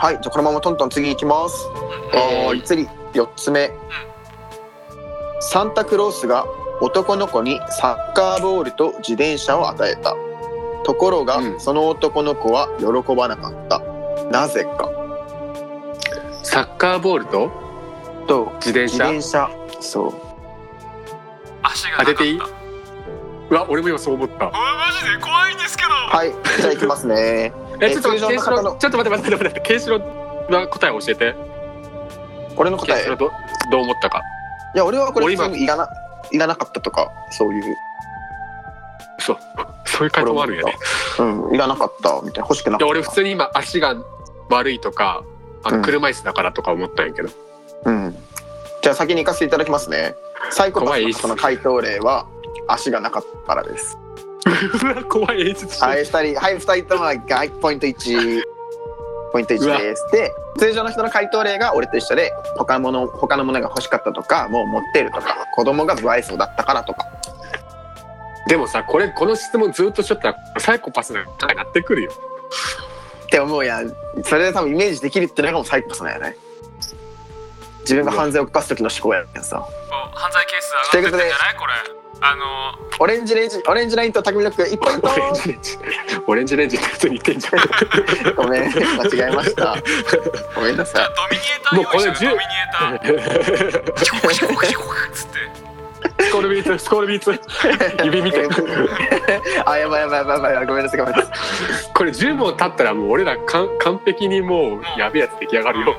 [0.01, 1.67] はいじゃあこのままトントン次行きます。
[2.13, 3.71] えー、次4つ目。
[5.41, 6.45] サンタクロースが
[6.81, 10.15] 男の子にサッカーボールと自転車を与えた。
[10.85, 11.59] ところが、うん。
[11.59, 13.79] その男の子は喜ばなかった。
[14.31, 14.89] なぜか。
[16.43, 17.51] サッカーボールと
[18.27, 18.87] と自転車？
[18.87, 19.49] 自転車。
[19.81, 20.13] そう。
[21.61, 22.39] 足が当てていい？
[23.49, 24.45] うわ俺も今そう思った。
[24.45, 24.51] マ
[24.99, 25.17] ジで？
[25.23, 25.89] 怖いんですけど。
[25.89, 27.51] はいじゃあ行きますね。
[27.81, 31.35] えちょっとケンシロちょっと待って待って待って待ってケンシロウの答え教えて。
[32.55, 33.01] これの答え。
[33.01, 33.31] いケンシロウど
[33.71, 34.21] どう思ったか。
[34.75, 35.89] や俺はこれ俺今普通にいらな
[36.31, 37.75] いらなかったとかそういう。
[39.19, 39.37] そう
[39.85, 40.75] そういう回答もあるよね。
[41.19, 42.47] うんいらなかったみたいな。
[42.47, 42.85] 欲しくなかった。
[42.85, 43.95] いや俺普通に今足が
[44.49, 45.23] 悪いとか
[45.63, 45.81] あうん。
[45.81, 47.29] の車椅子だからとか思ったんやけど、
[47.85, 48.15] うん。
[48.81, 50.15] じゃあ先に行かせていただきますね。
[50.51, 52.25] サイコの回答例は
[52.71, 53.97] 足がなかったからです
[55.09, 57.19] 怖い演出はい、二人、はい、二人とも、はい、
[57.61, 58.41] ポイント1。
[59.31, 60.07] ポイント1です。
[60.11, 67.05] で、通常の人の回答例が俺と一緒で、他のもの、他のものが欲しかったとか、もう持ってるとか、子供が不愛想だったからとか。
[68.47, 73.93] でもさこれこの質問ずっとしとったらサイコパスななってくるよって思うやん。
[74.23, 76.35] それで多分イメージできるってのがもうサイコパスなんやね。
[77.81, 79.63] 自分が犯罪を犯す時の思考やんさ。
[80.15, 81.55] 犯罪係数上がってってんじゃない？
[81.59, 85.77] これあのオレンジレンジ、オレンジラインと匠の句1ポイントオレンジレンジ
[86.27, 89.77] オレンジレンジって普通に言ってんじゃん ごめん、間違えました。
[90.55, 91.03] ごめんなさい。
[91.15, 93.93] ドミニエーターもうこれ用意してるドミニエーター
[95.13, 95.59] つって
[96.23, 97.31] スコールビーツスコールビーツ
[98.03, 98.47] 指見て
[99.65, 100.65] あ、やばいやばいやばいやばい。
[100.67, 101.33] ごめんなさい、ごめんなさい。
[101.93, 105.95] これ10問経ったらもう俺らかん完璧にもうやべえやつ出来上がるよ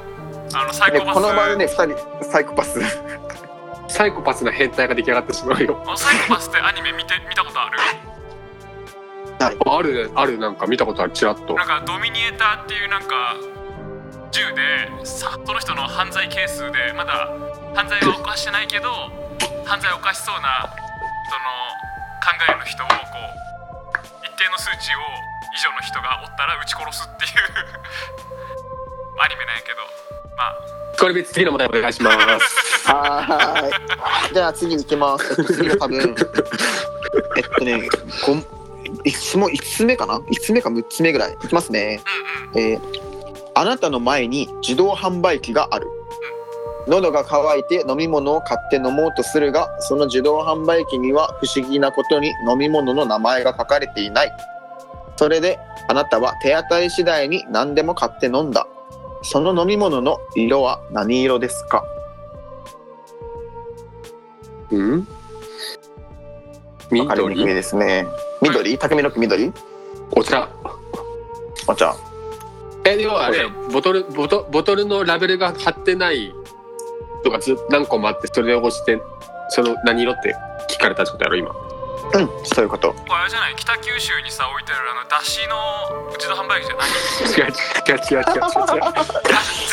[0.53, 2.81] あのサイでコパスこの場でね、二人、サイコパス。
[3.91, 5.83] サイコパスな変態が出来上がってしまうよ。
[5.97, 7.79] サイコパスってアニメ見て見たことある？
[9.41, 11.55] あるあるなんか見たことあるチラッと。
[11.55, 13.35] なんかドミニエーターっていうなんか
[14.31, 17.29] 銃でさその人の犯罪係数でまだ
[17.75, 18.89] 犯罪は犯してないけど
[19.65, 20.77] 犯罪を犯しそうなその
[22.23, 24.99] 考えの人をこう一定の数値を
[25.57, 27.33] 以上の人がおったら撃ち殺すっていう
[29.21, 29.83] アニメなんやけど
[30.37, 30.57] まあ
[30.95, 34.35] スコールビーツ次の問題お願いしますはーい。
[34.35, 35.37] じゃあ次に行きます。
[35.39, 35.99] えっと、次は多分、
[37.37, 37.89] えっとね、
[38.27, 38.37] ご
[39.05, 41.35] 一もう5つ目かな ?5 つ目か6つ目ぐらい。
[41.43, 42.01] いきますね。
[42.55, 43.11] えー
[43.55, 45.87] あなたの前に自動販売機がある。
[46.87, 54.33] 喉が渇いて飲み物を買って飲もうとするが、その自動販売機には不思議なことに飲み物の名前が書かれていない。
[55.17, 55.59] それで
[55.89, 58.67] あなたは手当たり次第に何でも買って飲んだ。
[59.23, 61.85] その飲み物の色は何色ですか？
[64.71, 65.07] うん？
[66.99, 68.07] わかりにくい緑ですね。
[68.41, 68.79] 緑？
[68.79, 69.53] 匠の木緑？
[70.13, 70.49] お茶。
[71.67, 71.95] お茶。
[72.85, 76.33] え要はあれボトルボトボトルのラベルが貼ってない
[77.23, 79.01] とかず何個もあってそれを押して
[79.51, 80.35] その何色って
[80.71, 81.55] 聞かれたってことやろ今
[82.13, 82.93] うん、そういうこと。
[82.93, 83.55] これあれじゃない？
[83.57, 86.91] 北九州にさ置いてあるあのだしの自動販売機じゃない？
[87.31, 88.21] 違う違う違う違う。
[88.21, 89.05] 違う違うあ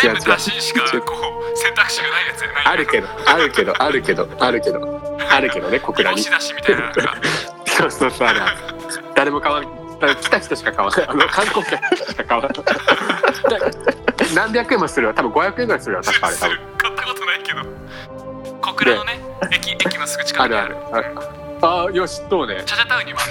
[0.01, 1.15] 全部だししかこ
[1.53, 6.17] う選択肢がないやつやないあるけどあるけどあるけどあるけどあるけどね 小倉に。
[6.21, 6.25] み
[6.61, 6.93] たいな
[7.65, 8.27] そうそうそう。
[8.27, 8.41] ある。
[9.15, 9.99] 誰も買わん。
[9.99, 12.53] だ来た人しか買わないあの観光客しか買わない
[13.59, 13.71] だ
[14.35, 16.57] 何百円もするよ多分500円ぐらいするよ確かあれ多分。
[16.77, 17.61] 買ったことないけど。
[18.61, 19.19] 小倉のね
[19.51, 21.15] 駅駅のすぐ近くにあるあるある
[21.61, 22.63] ああよしどうね。
[22.65, 23.27] チャチャタウンにもあっ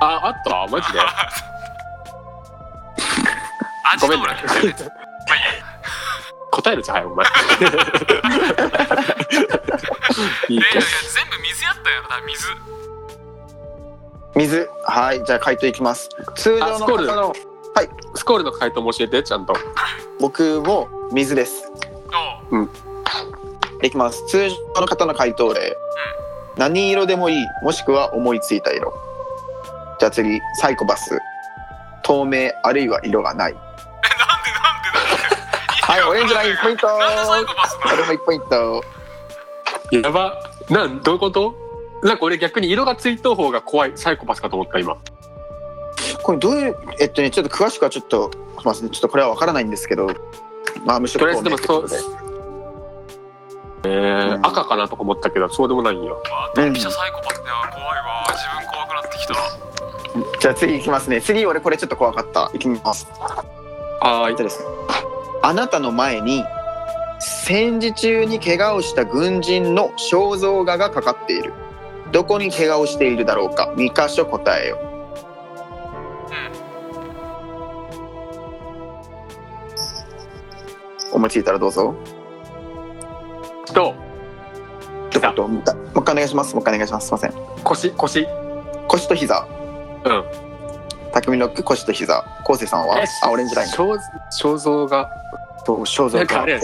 [0.00, 0.66] たああった？
[0.72, 0.98] マジで？
[3.92, 4.88] 味ドーラみたいなやつま
[5.32, 5.46] あいいや
[6.52, 7.26] 答えるじゃんお前。
[10.48, 12.46] いいやいや全部水やったやろな水。
[14.34, 14.70] 水。
[14.84, 16.08] はい、じゃあ回答いきます。
[16.34, 17.06] 通常のあスコール。
[17.06, 17.32] 方の
[18.16, 19.54] スコールの回答も教えてちゃんと。
[20.20, 21.70] 僕も水です。
[22.52, 22.68] おう。
[23.82, 24.26] いきます。
[24.26, 25.76] 通常の方の回答例。
[26.56, 28.92] 何色でもいい、もしくは思いついた色。
[29.98, 31.18] じゃあ次、サイコパス。
[32.02, 33.52] 透明あるいは色がない。
[33.52, 35.82] えなんでなんでなんで？
[35.82, 36.86] はいオレンジラインポイント。
[36.86, 38.84] なんでサイコパスなこれも1ポイント。
[39.92, 40.42] やば。
[40.70, 41.54] なんどういうこと？
[42.02, 43.92] なんか俺逆に色がついた方が怖い。
[43.96, 44.96] サイコパスかと思った今。
[46.22, 48.90] これどういうえっとねちょっと詳しくはちょっとすいません。
[48.90, 50.08] ちょっとこれは分からないんですけど。
[50.84, 51.88] まあ無色とりあえずでもそう
[53.84, 56.14] えーうん赤かなとか思ったけどそうでもないんよ。
[56.14, 58.26] わドンピシャサイコパスでは怖いわ。
[58.28, 59.34] 自分怖くなってきた。
[60.40, 61.20] じゃあ次いきますね。
[61.20, 62.50] 次俺これちょっと怖かった。
[62.54, 63.08] いきます。
[63.20, 64.30] はーい。
[64.30, 64.66] えっとですね。
[65.42, 66.44] あなたの前に
[67.20, 71.52] 戦時中に怪我をした軍人の肖像画がかかっている。
[72.12, 73.72] どこに怪我をしているだろうか。
[73.76, 74.78] 2箇所答えよ
[81.12, 81.94] 思いついたらどうぞ
[85.42, 85.62] ともう
[86.00, 86.54] 一回お願いします。
[86.54, 87.06] もう一回お願いします。
[87.06, 87.34] すいません。
[87.64, 88.26] 腰腰。
[88.88, 89.46] 腰と膝。
[90.04, 90.24] うん。
[91.12, 92.24] 匠の句腰と膝。
[92.44, 93.70] 昴生さんはあオレンジライン。
[93.72, 93.98] 肖
[94.32, 95.08] 肖像が。
[95.66, 96.60] そう肖像画なんかあれ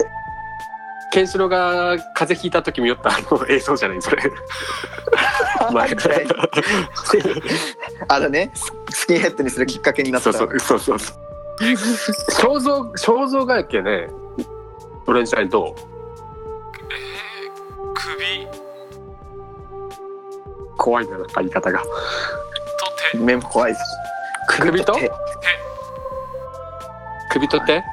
[1.11, 4.21] ケンシロウが風邪ひいた時見よったあの映像じゃないそれ。
[5.71, 5.89] 前。
[8.09, 10.33] あのねススキンヘッドにするきっかけになった。
[10.33, 10.99] そうそうそうそう。
[10.99, 12.81] そう肖像
[13.23, 14.09] 肖像画やっけね。
[15.05, 15.67] オレンジラインどう？
[15.69, 18.66] えー、首
[20.77, 21.79] 怖いななんか言い方が。
[21.79, 21.87] と
[23.11, 23.17] 手。
[23.17, 23.85] 目も怖いです。
[24.49, 24.93] 首と？
[24.95, 25.11] 手。
[27.31, 27.83] 首と手？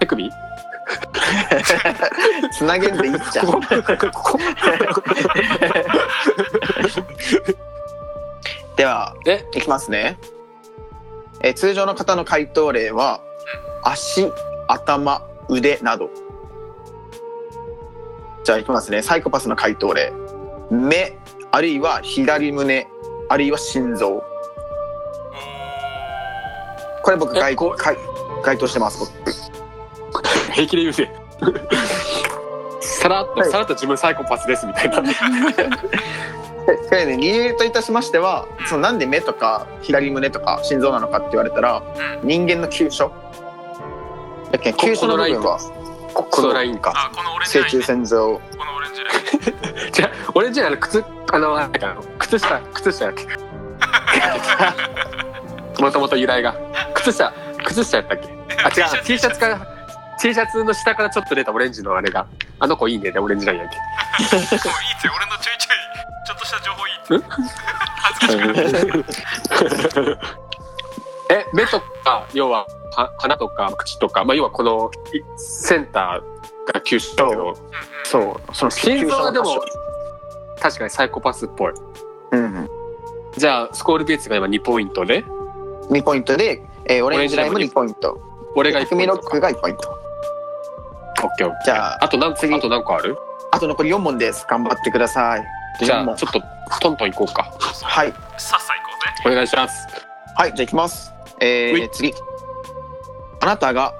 [0.00, 0.30] 手首？
[2.52, 3.46] つなげんでいいじゃん。
[8.76, 10.18] ではえいきますね。
[11.42, 13.20] えー通常の方の回答例は
[13.82, 14.32] 足
[14.68, 16.10] 頭腕など。
[18.44, 19.02] じゃあいきますね。
[19.02, 20.12] サイコパスの回答例。
[20.70, 21.18] 目
[21.50, 22.86] あるいは左胸
[23.28, 24.08] あるいは心臓。
[24.08, 24.22] お
[27.02, 27.96] これ僕該えこ該
[28.44, 29.10] 該当してます僕。
[30.52, 31.12] 平気で言うね
[32.80, 33.50] さらっと、はい。
[33.50, 35.02] さらっと自分サイコパスですみたいな。
[36.90, 41.82] でね理由といたしましてはそのなんで目とか左胸とか心臓なのかって言われたら
[42.22, 43.10] 人間の急所。
[44.50, 45.58] だっけこ急所の部分は
[46.12, 47.10] ここのラインか。
[47.44, 48.40] 正中線上
[49.92, 53.26] じゃあ俺じゃあの靴あのなんか靴下靴下やっけ？
[55.82, 56.54] もともと由来が。
[56.94, 57.32] 靴下
[57.64, 58.28] 靴下やったっけ？
[58.64, 59.02] あ違う。
[59.04, 59.60] T シャツから
[60.20, 62.26] T シャツの下からちょっと出たオレンジのあれが
[62.58, 63.76] あの子いいねでオレンジラインやっけ？
[64.36, 64.50] もういいっ
[65.02, 65.76] て俺のちょいちょい
[66.26, 67.26] ちょっとした情報いいって。
[68.00, 68.46] 恥ずかしく
[70.06, 70.18] ない。
[71.30, 76.37] え目とか要はは鼻とか口とか、まあ、要はこのいセンター
[76.72, 77.54] が九州だけど。
[78.04, 78.54] そう。
[78.54, 79.60] その心臓はでも
[80.60, 81.72] 確かにサイコパスっぽい。
[82.32, 82.68] うん
[83.36, 85.24] じゃあスコールビーツが今2ポイントで。
[85.90, 88.20] 2ポイントで、えーオレンジラインも2ポイント。
[88.56, 89.90] 俺が1ポ匠ロックイントかが1ポイント。
[91.24, 92.52] オッケーじゃああと何次。
[92.54, 93.16] あと何個ある？
[93.50, 94.46] あと残り4問です。
[94.48, 95.44] 頑張ってください。
[95.84, 96.42] じゃあちょっと
[96.80, 97.52] トントンいこうか。
[97.82, 98.12] はい。
[98.38, 99.86] さっさ行こうぜお願いします。
[100.36, 101.12] はいじゃあいきます。
[101.40, 102.12] えー、次。
[103.40, 103.94] あなたが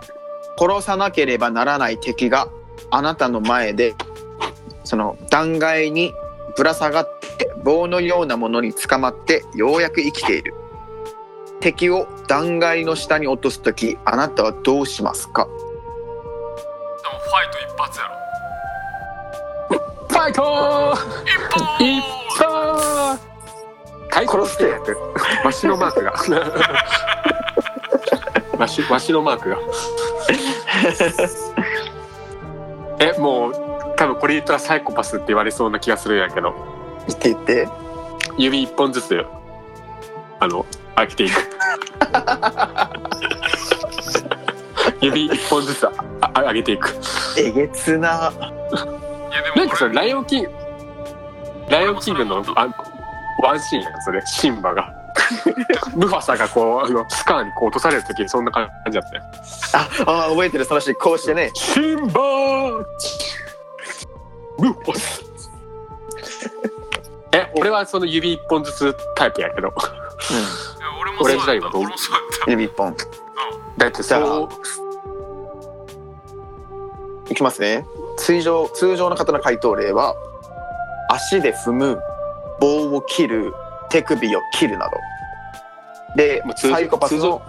[0.58, 2.48] 殺さなければならない敵が
[2.90, 3.94] あなたの前で
[4.84, 6.12] その断崖に
[6.56, 10.54] ぶら下がって棒のようなものに捕まってようやく生きている。
[11.60, 15.44] 敵を断崖の下に落とす時あなたはどうしますか？
[15.44, 15.58] でも
[17.18, 18.14] ファイト一発やろ。
[20.08, 20.94] ファイト
[21.80, 23.20] 一発
[24.10, 24.64] 対抗殺して
[25.44, 26.12] わしのマークが。
[28.58, 29.58] わしわしのマークが
[33.00, 33.54] えもう
[33.96, 36.54] 多分これ言ったらサイコパスって言われそうな気がするんやけど。
[37.06, 37.68] 言って言って。
[38.36, 39.24] 指一本ずつ。
[40.40, 41.34] あの開けていく。
[45.00, 45.92] 指一本ずつあ
[46.34, 46.96] あ上げていく。
[47.36, 48.32] えげつな。
[49.56, 50.50] なんかそれライオンキング
[51.70, 52.68] ライオンキングのあ
[53.42, 54.20] ワンシーンやんそれ。
[54.26, 54.97] シンバが
[55.96, 59.22] ムファサがこうあのスカーにこう落とされる時にそんな感じだったよ。
[60.06, 61.50] ああ覚えてるそのシーンこうしてね。
[61.54, 62.84] シンバー
[64.58, 65.22] ムファサ。
[67.32, 69.72] え俺はその指一本ずつタイプやけど。
[71.00, 71.82] 俺もそうやったオレンジラインはどう？
[71.82, 72.50] 俺もそうやった。
[72.50, 72.96] 指一本。
[73.76, 74.48] だってそう。
[77.30, 77.86] いきますね。
[78.16, 80.14] 通常通常の方の回答例は
[81.10, 82.00] 足で踏む
[82.60, 83.54] 棒を切る
[83.90, 84.92] 手首を切るなど
[86.16, 87.42] でもう通常サイコパスの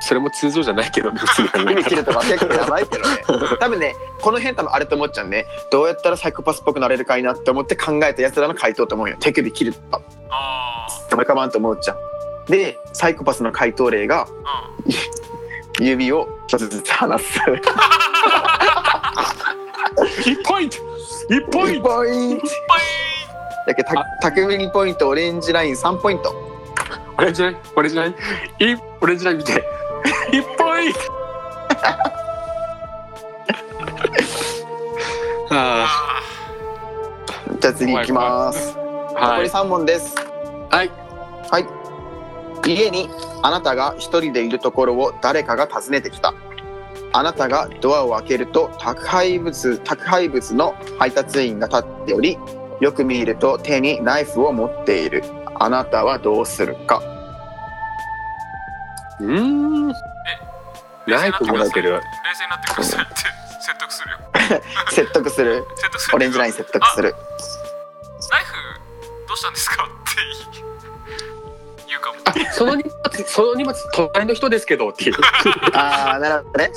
[0.00, 3.16] それも通常じゃないけどね普通に考え指たら切るとか結構やばいけどね。
[3.58, 5.46] 多分ねこの辺多分あれと思っちゃうね。
[5.70, 9.16] どうやったらサイコパスっぽくなれるかいなって思って考えたやつらの回答と思うよ。
[9.18, 9.80] 手首切ると。
[9.80, 12.50] かあ思い浮かばんと思っちゃう。
[12.50, 14.68] でサイコパスの回答例があ
[15.80, 15.86] うん。
[15.86, 17.40] 指を一つずつ話す。
[17.40, 17.60] 1
[20.44, 20.76] ポイント。
[21.30, 21.88] 1ポイント。
[21.88, 22.42] ポイント。
[22.42, 22.50] ポイ
[23.66, 26.53] だけどた匠2ポイントオレンジライン3ポイント
[27.16, 28.14] オレンジラインオレンジライン
[28.58, 28.72] い？
[28.72, 29.52] いオレンジライン見て。
[30.32, 30.98] 1ポイント
[35.50, 35.88] ああ
[37.60, 38.72] じゃあ次行きます。
[38.72, 38.74] ー
[39.14, 39.48] 残りはい。
[39.48, 40.16] 3問です。
[40.70, 40.90] はい。
[41.50, 41.66] はい。
[42.68, 43.08] 家に
[43.42, 46.34] あなたが一人でいるところを誰かが訪ねてきた。
[47.12, 52.36] あなたがドアを開けると宅配物宅配物の配達員が立っており
[52.80, 55.22] よく見ると手にナイフを持っている
[55.60, 57.02] あなたはどうするか。
[59.20, 59.94] うーん。
[61.06, 62.00] ナイフ持ってる冷
[62.34, 63.14] 静になってくださいって
[63.60, 64.18] 説得するよ。
[64.90, 65.64] 説得する？
[65.76, 66.16] 説得する？
[66.16, 67.14] オレンジライン説得する。
[68.30, 68.52] ナイフ
[69.28, 69.92] どうしたんですかって
[71.86, 72.16] 言うかも。
[72.24, 72.94] あその荷物
[73.28, 75.14] その荷物隣の人ですけどっていう、
[75.74, 76.72] ああなるほどね。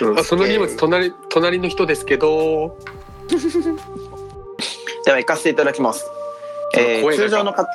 [0.00, 2.76] うんその荷物隣隣の人ですけど。
[5.04, 6.10] では行かせていただきます、
[6.76, 7.66] えー通常のか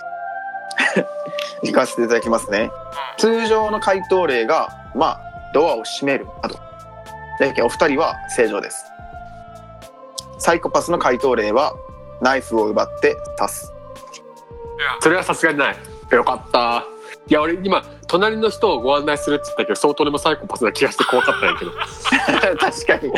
[1.64, 2.72] 行かせていただきますね。
[3.18, 5.20] 通常の回答例がまあ
[5.54, 6.56] ドアを閉めるなど
[7.40, 8.86] だけどお二人は正常です。
[10.40, 11.74] サイコパスの回答例は
[12.22, 13.74] ナイフを奪って刺す。
[15.02, 15.76] それはさすがにない。
[16.12, 16.84] よかった。
[17.28, 21.72] いや俺今隣の人をご案内するって言ったけど相当でもサイコパスな気がして怖かったんやけど。
[22.60, 23.14] 確かに。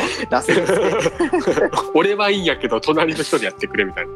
[1.94, 4.12] 俺はいいんやけど隣の人でやってくれみたいな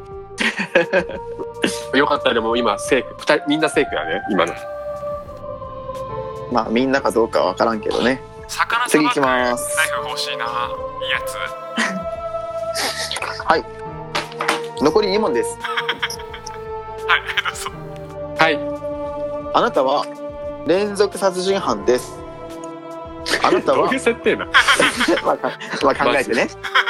[1.95, 3.15] よかったでも今セーフ。
[3.19, 4.53] 二人みんなセーフやね今の。
[6.51, 8.21] まあみんなかどうかは分からんけどね。
[8.47, 10.45] 魚さ次行きばくナイますフ欲しいな。
[10.45, 10.47] い
[11.07, 11.35] いやつ。
[13.45, 13.65] はい。
[14.81, 15.57] 残り2問です。
[17.07, 17.69] はいどうぞ。
[18.37, 18.59] はい。
[19.53, 20.05] あなたは
[20.65, 22.17] 連続殺人犯です。
[23.43, 24.47] あなたはどういう設定な
[25.23, 25.51] まあか
[25.83, 26.47] まあ考えてね。
[26.75, 26.80] うん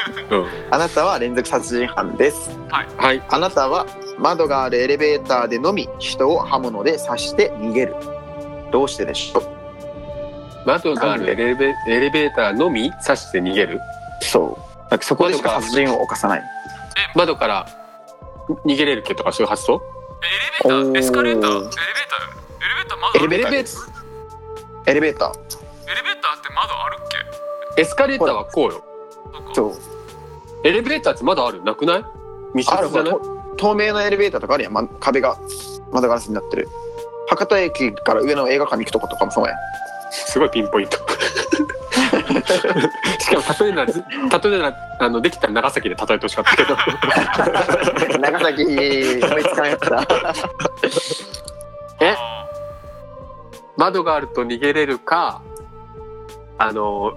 [0.72, 2.50] あなたは連続殺人犯です。
[2.70, 3.22] はい。
[3.30, 3.86] あなたは
[4.18, 7.96] 窓があるエレベーターでのみ人を刃物で刺して逃げる。
[8.72, 9.44] どうしてでしょう？
[10.66, 13.80] 窓があるエレベエレベーターのみ刺して逃げる？
[14.22, 14.90] そう。
[14.90, 16.44] だってそこでしか殺人を犯さない。
[17.16, 17.68] 窓から。
[18.66, 19.82] 逃げれるけとかそういう発想？
[20.64, 20.92] エレベータおー。
[20.92, 21.52] ーエスカレーター？
[21.52, 21.80] エレベーター？
[22.60, 23.92] エレベーター窓あるエレベーターエレベです。
[24.86, 25.30] エレベーター。
[25.30, 25.34] エ
[25.96, 27.08] レベーターって窓あるっ
[27.76, 27.82] け？
[27.82, 28.84] エスカレーターはこうよ。
[29.34, 29.70] そこそう。
[29.70, 29.91] エレベーター
[30.64, 31.64] ってまだある？
[31.64, 32.06] なくない？
[32.54, 32.90] 密室ある。
[32.90, 33.12] じゃない？
[33.14, 33.20] と
[33.58, 35.38] 透明なエレベーターとかあるやん、ま、壁が
[35.92, 36.68] 窓ガラスになってる。
[37.30, 39.58] 博多駅から上の映画館に行くとことかもそうやん。
[40.12, 40.98] すごいピンポイント。
[43.20, 46.76] しかも例えならず例えならあのできたら長崎で例えてほしかったけど。
[48.20, 50.08] 長崎思いつかんやった。
[52.02, 52.16] え？
[52.18, 52.48] あ
[53.78, 55.42] 窓があると逃げれるか
[56.58, 57.14] あの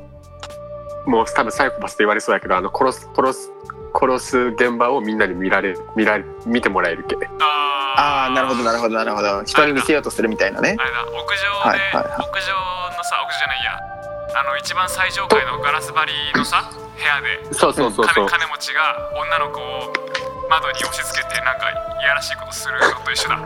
[1.07, 3.53] もう多分サイコパスと言われそうやけどあの殺す殺す
[3.95, 7.15] 殺す現場をみんなに見られる見られ見てもらえるけ。
[7.15, 7.21] ー。
[7.41, 9.45] あああなるほどなるほどなるほど。
[9.45, 10.77] 人に見せようとするみたいなね。
[10.79, 12.27] あれだ屋上で、はいはいはい。
[12.27, 12.53] 屋上
[12.97, 13.79] のさ屋上じゃないや。
[14.37, 18.27] あの一番最上階のガラス張りのさ部屋でそうそうそうそう。
[18.27, 19.93] 金金持ちが女の子を
[20.51, 23.39] 窓に押し付けてなんかいやらしいことするのと一緒だ。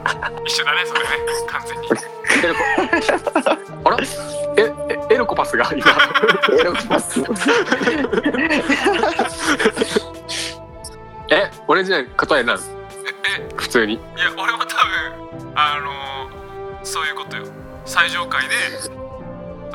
[0.46, 1.06] 一緒だねそれね。
[1.46, 1.88] 完全に。
[3.84, 3.96] あら
[4.56, 5.84] ええエロコパスが今。
[6.58, 7.20] エロパス。
[11.30, 12.58] え俺じゃ答えなん？
[12.58, 12.60] え
[13.56, 14.00] 普通に。
[14.16, 14.74] えいや俺も多分
[15.54, 17.44] あのそういうことよ。
[17.84, 18.90] 最上階でそ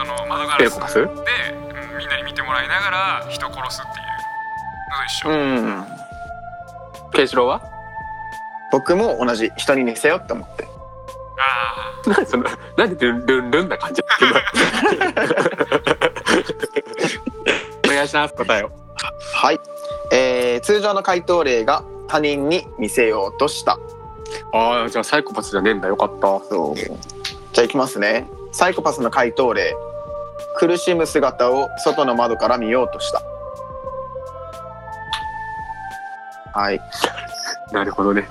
[0.03, 0.99] の窓ガラスで、エロコパス？
[0.99, 1.09] うん、
[1.97, 4.05] みんなに見てもらいながら人を殺すっていう
[4.91, 5.85] のと一緒、うん。
[7.13, 7.61] ケンシロウは？
[8.71, 9.51] 僕も同じ。
[9.55, 10.62] 人に見せようって思って。
[10.62, 10.62] あ
[12.05, 12.43] 何その
[12.77, 14.01] 何でルンルンルンな感じ
[17.85, 18.71] お願いします答えを
[19.33, 19.59] はい、
[20.11, 23.79] えー通常の回答例が他人に見せようとした。
[24.53, 25.87] ああじゃあサイコパスじゃねえんだ。
[25.87, 26.39] よかった。
[26.47, 26.75] そう。
[26.75, 28.27] じゃあいきますね。
[28.51, 29.75] サイコパスの回答例。
[30.57, 33.21] 苦しむ姿を外の窓から見ようとした。
[36.53, 36.79] はい。
[37.73, 38.29] なるほどね。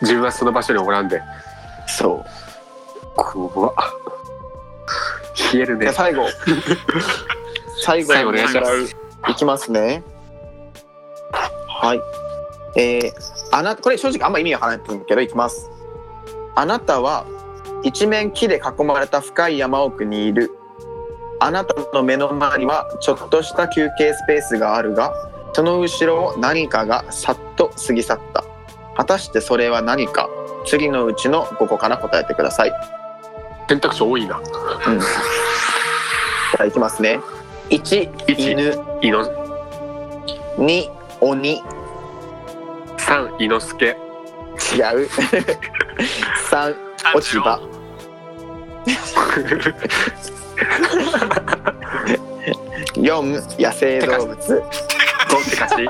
[0.00, 1.20] 自分はその場所におらんで
[1.98, 2.24] そう。
[3.16, 3.74] 怖っ。
[5.52, 5.92] 冷えるね。
[5.92, 6.26] 最後。
[7.82, 8.96] 最後最後お願いします。
[9.30, 10.04] いきますね。
[11.32, 12.00] はい。
[12.76, 13.12] えー、
[13.50, 15.68] あなこれ正直あんま意味わからないんだけどいきます。
[16.54, 17.24] あなたは
[17.82, 20.56] 一面木で囲まれた深い山奥にいる。
[21.40, 25.12] あなたの目の前にはちょっとした休憩スペースがあるが
[25.52, 28.37] その後ろを何かがさっと過ぎ去った
[28.98, 30.28] 果たしてそれは何か？
[30.66, 32.72] 次のうちの5個から答えてください。
[33.68, 34.38] 選択肢多いな。
[34.38, 34.44] うん。
[35.00, 37.20] じゃあいきますね。
[37.70, 38.52] 1一。
[38.52, 38.74] 犬。
[39.00, 39.24] いの
[40.58, 40.90] 2
[41.20, 41.62] 鬼。
[42.98, 43.96] 三伊之助違う。
[46.50, 46.76] 3
[47.14, 47.60] 落ち葉。
[52.94, 54.62] 4野生動物
[55.30, 55.74] 五ってかし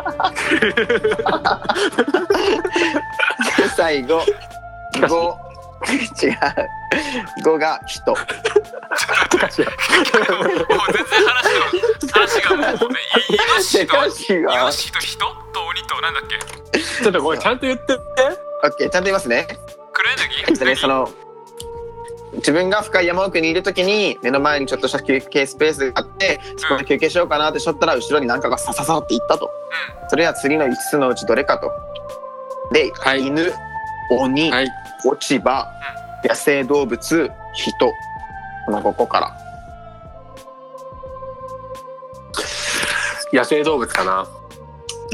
[3.76, 4.22] 最後。
[4.94, 5.06] 5違
[6.30, 6.36] う。
[7.44, 8.12] 5が人。
[8.12, 8.16] っ
[9.30, 9.76] てかしやもう
[10.48, 10.56] 全
[11.04, 13.98] 然話が話がもうねいイノシシとイ
[14.44, 16.22] ノシシと人と鬼となんだっ
[16.72, 16.80] け？
[16.80, 17.94] ちょっとごめんちゃんと言って。
[17.94, 17.96] オ
[18.66, 19.46] ッケーちゃんと言いますね。
[19.92, 20.44] 黒柳？
[20.48, 21.08] えっとねその
[22.34, 29.50] 自分が深い山奥にいる時に目の前にちょっとした休憩スペースがあってそこで休憩しようかなってしょったら後ろに何かがさささっていったと。
[30.08, 31.70] それは次の5つのうちどれかと。
[32.72, 33.26] で、はい。
[33.26, 33.52] 犬
[34.10, 34.68] 鬼、はい。
[35.04, 35.66] 落ち葉
[36.24, 37.92] 野生動物人。
[38.66, 39.36] この5個から。
[43.32, 44.26] 野生動物かな。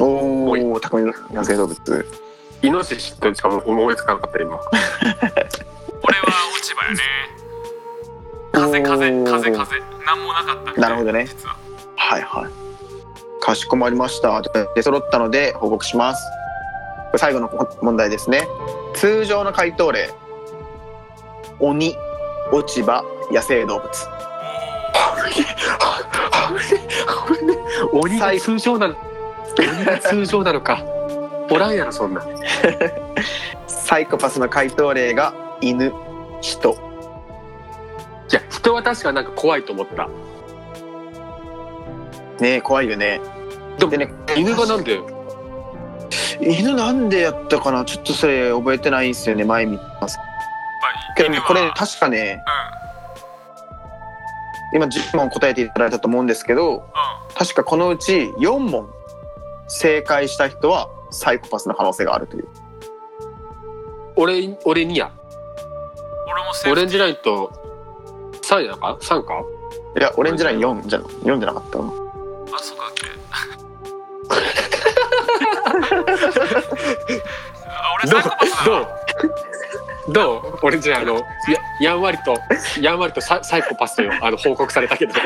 [0.00, 2.06] おお高めの野生動物。
[2.62, 4.58] イノシシとしか思いつかなかった今。
[6.02, 7.00] 俺は落ち葉やね。
[8.52, 9.80] 風風風風。
[10.06, 11.26] なんもなかったみたいなるほどね。
[11.26, 11.56] 実は。
[11.96, 13.42] はいはい。
[13.42, 14.40] かしこまりました。
[14.74, 16.24] 出揃ったので報告します。
[17.08, 17.50] これ最後の
[17.82, 18.46] 問題ですね。
[18.94, 20.10] 通常の回答例。
[21.60, 21.94] 鬼
[22.50, 23.90] 落ち葉野生動物。
[27.92, 28.96] 鬼が通常なの
[29.58, 30.82] 鬼が通常なのか。
[31.50, 32.22] おらんやろそんな。
[32.22, 32.24] ん
[33.68, 35.92] サイコパスの回答例が犬
[36.44, 36.72] 人。
[38.30, 40.08] いや人は確かなんか怖いと思った。
[42.38, 43.20] ねえ怖いよね。
[43.78, 45.00] でもでね犬がなんで？
[46.40, 47.86] 犬なんでやったかな？
[47.86, 50.18] ちょっとそれ覚えてないんですよね前見ます。
[51.16, 52.42] けどねこれ確かね
[54.74, 56.74] 今10問答えていただいたと思うんですけどうん。
[56.74, 56.82] うん
[57.34, 58.88] 確かこのうち4問
[59.66, 62.48] 正解した人はサイコパスの可能性があるという。
[64.14, 65.10] 俺俺にや
[66.34, 67.52] 俺もセーフオレンジラインと
[68.42, 69.42] 3やなか？3か？
[69.98, 71.94] いやオレンジライン4じゃ4じゃなかったの。
[72.52, 73.06] あそうかっけ
[77.66, 78.86] あ俺どうサイコパスだどう？
[80.12, 80.58] どう？
[80.66, 81.24] オレンジラインあのや
[81.80, 82.36] やんわりと
[82.80, 85.14] やんわりとササイコパスとあの報告されたけど。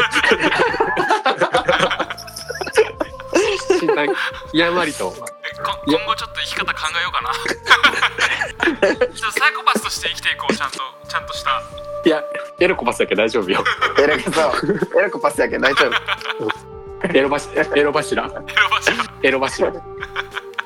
[3.80, 4.08] 診断
[4.52, 5.10] やんわりと。
[5.10, 5.16] こ
[5.86, 7.32] 今後ちょっと生き方考えようかな。
[9.14, 10.78] ちょっとサイコパスとして生きていこうちゃんと。
[11.08, 11.62] ちゃんとした。
[12.04, 12.22] いや
[12.60, 13.64] エロコパスだけど大丈夫よ。
[13.98, 17.08] エロそうエロコパスやけど大丈夫。
[17.14, 18.92] エロ柱エロ柱エロバシ
[19.22, 19.72] エロ柱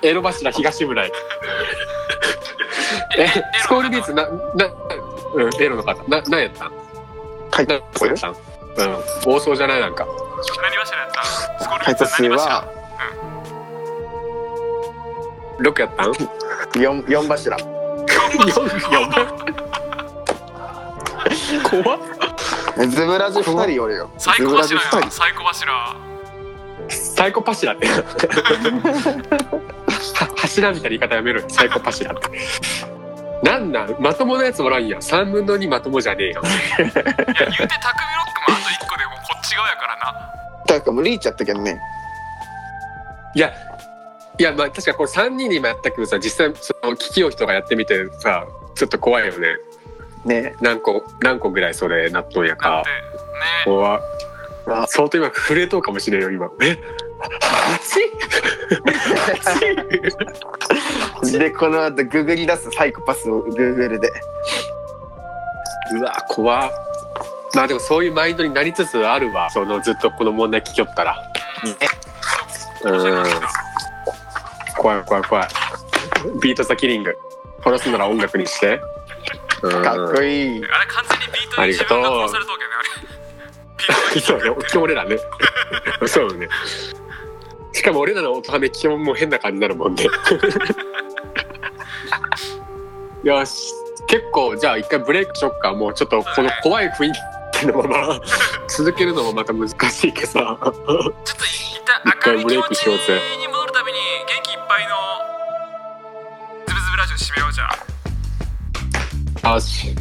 [0.03, 1.13] エロ柱東村へ
[3.19, 3.29] え
[3.61, 4.31] スコールビーツなな
[5.35, 6.03] うんエロの方。
[6.09, 6.73] な何やったん？
[7.51, 8.33] 回何答やったん？
[8.33, 8.37] うん。
[9.25, 10.07] 暴走じゃないなんか。
[10.07, 12.65] 何柱やったスコール回答数は
[15.63, 17.57] 6やったん？4四柱。
[21.71, 22.01] 怖っ。
[22.89, 24.11] ズブラジ2人おるよ。
[24.19, 24.97] サイコズブラジ2人。
[25.01, 25.73] 柱やサイコ柱
[26.89, 27.87] サイコパシラって。
[27.87, 28.03] は
[30.37, 31.47] 柱みたいな言い方やめろよ。
[31.49, 32.23] サイコパシラって。
[33.49, 33.97] なんなん？
[34.01, 35.01] まともなやつおらんやん。
[35.01, 37.09] 3分の2まともじゃねえやんいや言うてタクミロックも
[38.49, 40.13] あと1個でもこっち側やからな。
[40.67, 41.79] だからもうリーチやったけどね。
[43.35, 43.53] いや
[44.39, 49.57] いやまあ確かこれ3人に今やったけどさ実際その聞きよう人がやってみてさちょっと怖いよね。
[50.25, 50.55] ね。
[50.61, 52.83] 何個何個ぐらいそれ納豆やか。
[53.65, 54.03] 怖っ。
[54.67, 54.87] あ。
[54.89, 56.51] 相当今震えとうかもしれんよ今。
[56.63, 56.79] え？
[61.39, 64.11] でこの後ググり出すサイコパスをグーグルで。
[65.95, 66.71] うわ怖っ。
[67.55, 69.51] まあでもそういうマインドになりつつあるわ。
[69.51, 71.23] そのずっとこの問題聞きよったら。
[71.65, 73.25] うん
[74.83, 75.49] 怖い怖い怖い。
[76.43, 77.17] ビート・ザ・キリング。
[77.65, 78.81] 殺すなら音楽にして。
[79.63, 79.83] うん。
[79.83, 80.65] かっこいい。
[80.65, 82.77] あれ完全にビートに自分が殺されとうけどね。
[83.89, 84.51] あ れそうね。
[84.83, 85.17] 俺らね。
[86.07, 86.49] そうね。
[87.73, 90.05] しかも俺らの音ハメ基本もう変な感じになるもんね。
[93.23, 93.73] よし。
[94.09, 95.73] 結構じゃあ一回ブレイクしよっか。
[95.73, 97.13] もうちょっとこの怖い雰囲
[97.53, 98.21] 気のまま
[98.69, 100.27] 続けるのもまた難しいけど。
[100.27, 100.83] さちょっと
[101.45, 103.99] 一旦明るい気持ちに戻るために
[107.23, 107.69] ズブズブラジオ締めようじゃ。
[109.43, 109.95] あよし。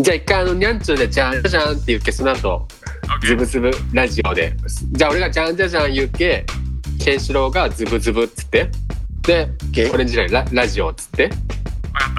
[0.00, 2.68] じゃあ一回あのニャンチューでじゃんじゃんって言うけその後
[3.22, 4.54] ズブズブラジオで。
[4.92, 6.44] じゃあ俺がじゃんじゃじゃん言うけ
[7.02, 8.70] ケンシロウがズブズブっつって。
[9.22, 11.28] でケオレンジラインララジオっつって。
[11.28, 12.14] 分かっ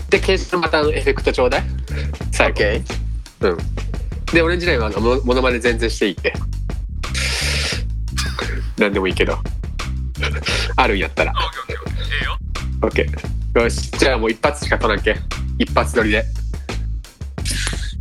[0.00, 0.10] た。
[0.10, 1.64] でケンシロウまたあのエフェクトちょうだい。
[2.32, 2.52] 最後。
[2.52, 4.32] オッケー。
[4.32, 6.32] でオレンジラインはあのモモノマネ全然していいって。
[8.78, 9.38] 何でもいいけど。
[10.76, 11.34] あるんやったら
[12.86, 13.90] OK よし。
[13.92, 15.16] じゃあもう一発しか取らんけん
[15.58, 16.24] 一発撮りで。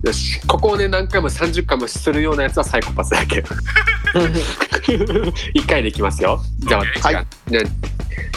[0.03, 0.41] よし。
[0.47, 3.43] ここをね何回も30回もするようなやつはサイコパスだけ。
[5.53, 6.41] 一回でいきますよ。
[6.59, 7.65] じゃあ私がにゃん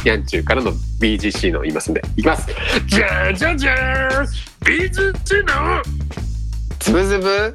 [0.05, 2.03] やんちゅうからの BGC の言いますんで。
[2.17, 2.47] いきます。
[2.87, 4.27] じゃじゃじゃーん
[4.63, 5.83] BGC の
[6.79, 7.53] つぶつぶ。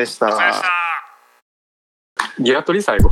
[0.03, 0.29] でした。
[2.39, 3.09] ギラトリ最後。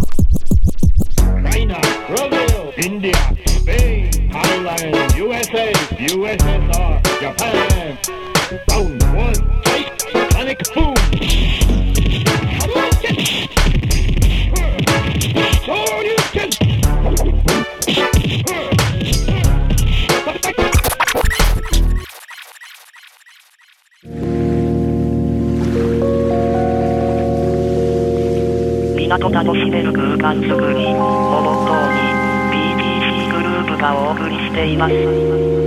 [29.19, 31.99] 港楽しめる空間づくり」をモットーに
[32.51, 35.60] BTC グループがお送りしています。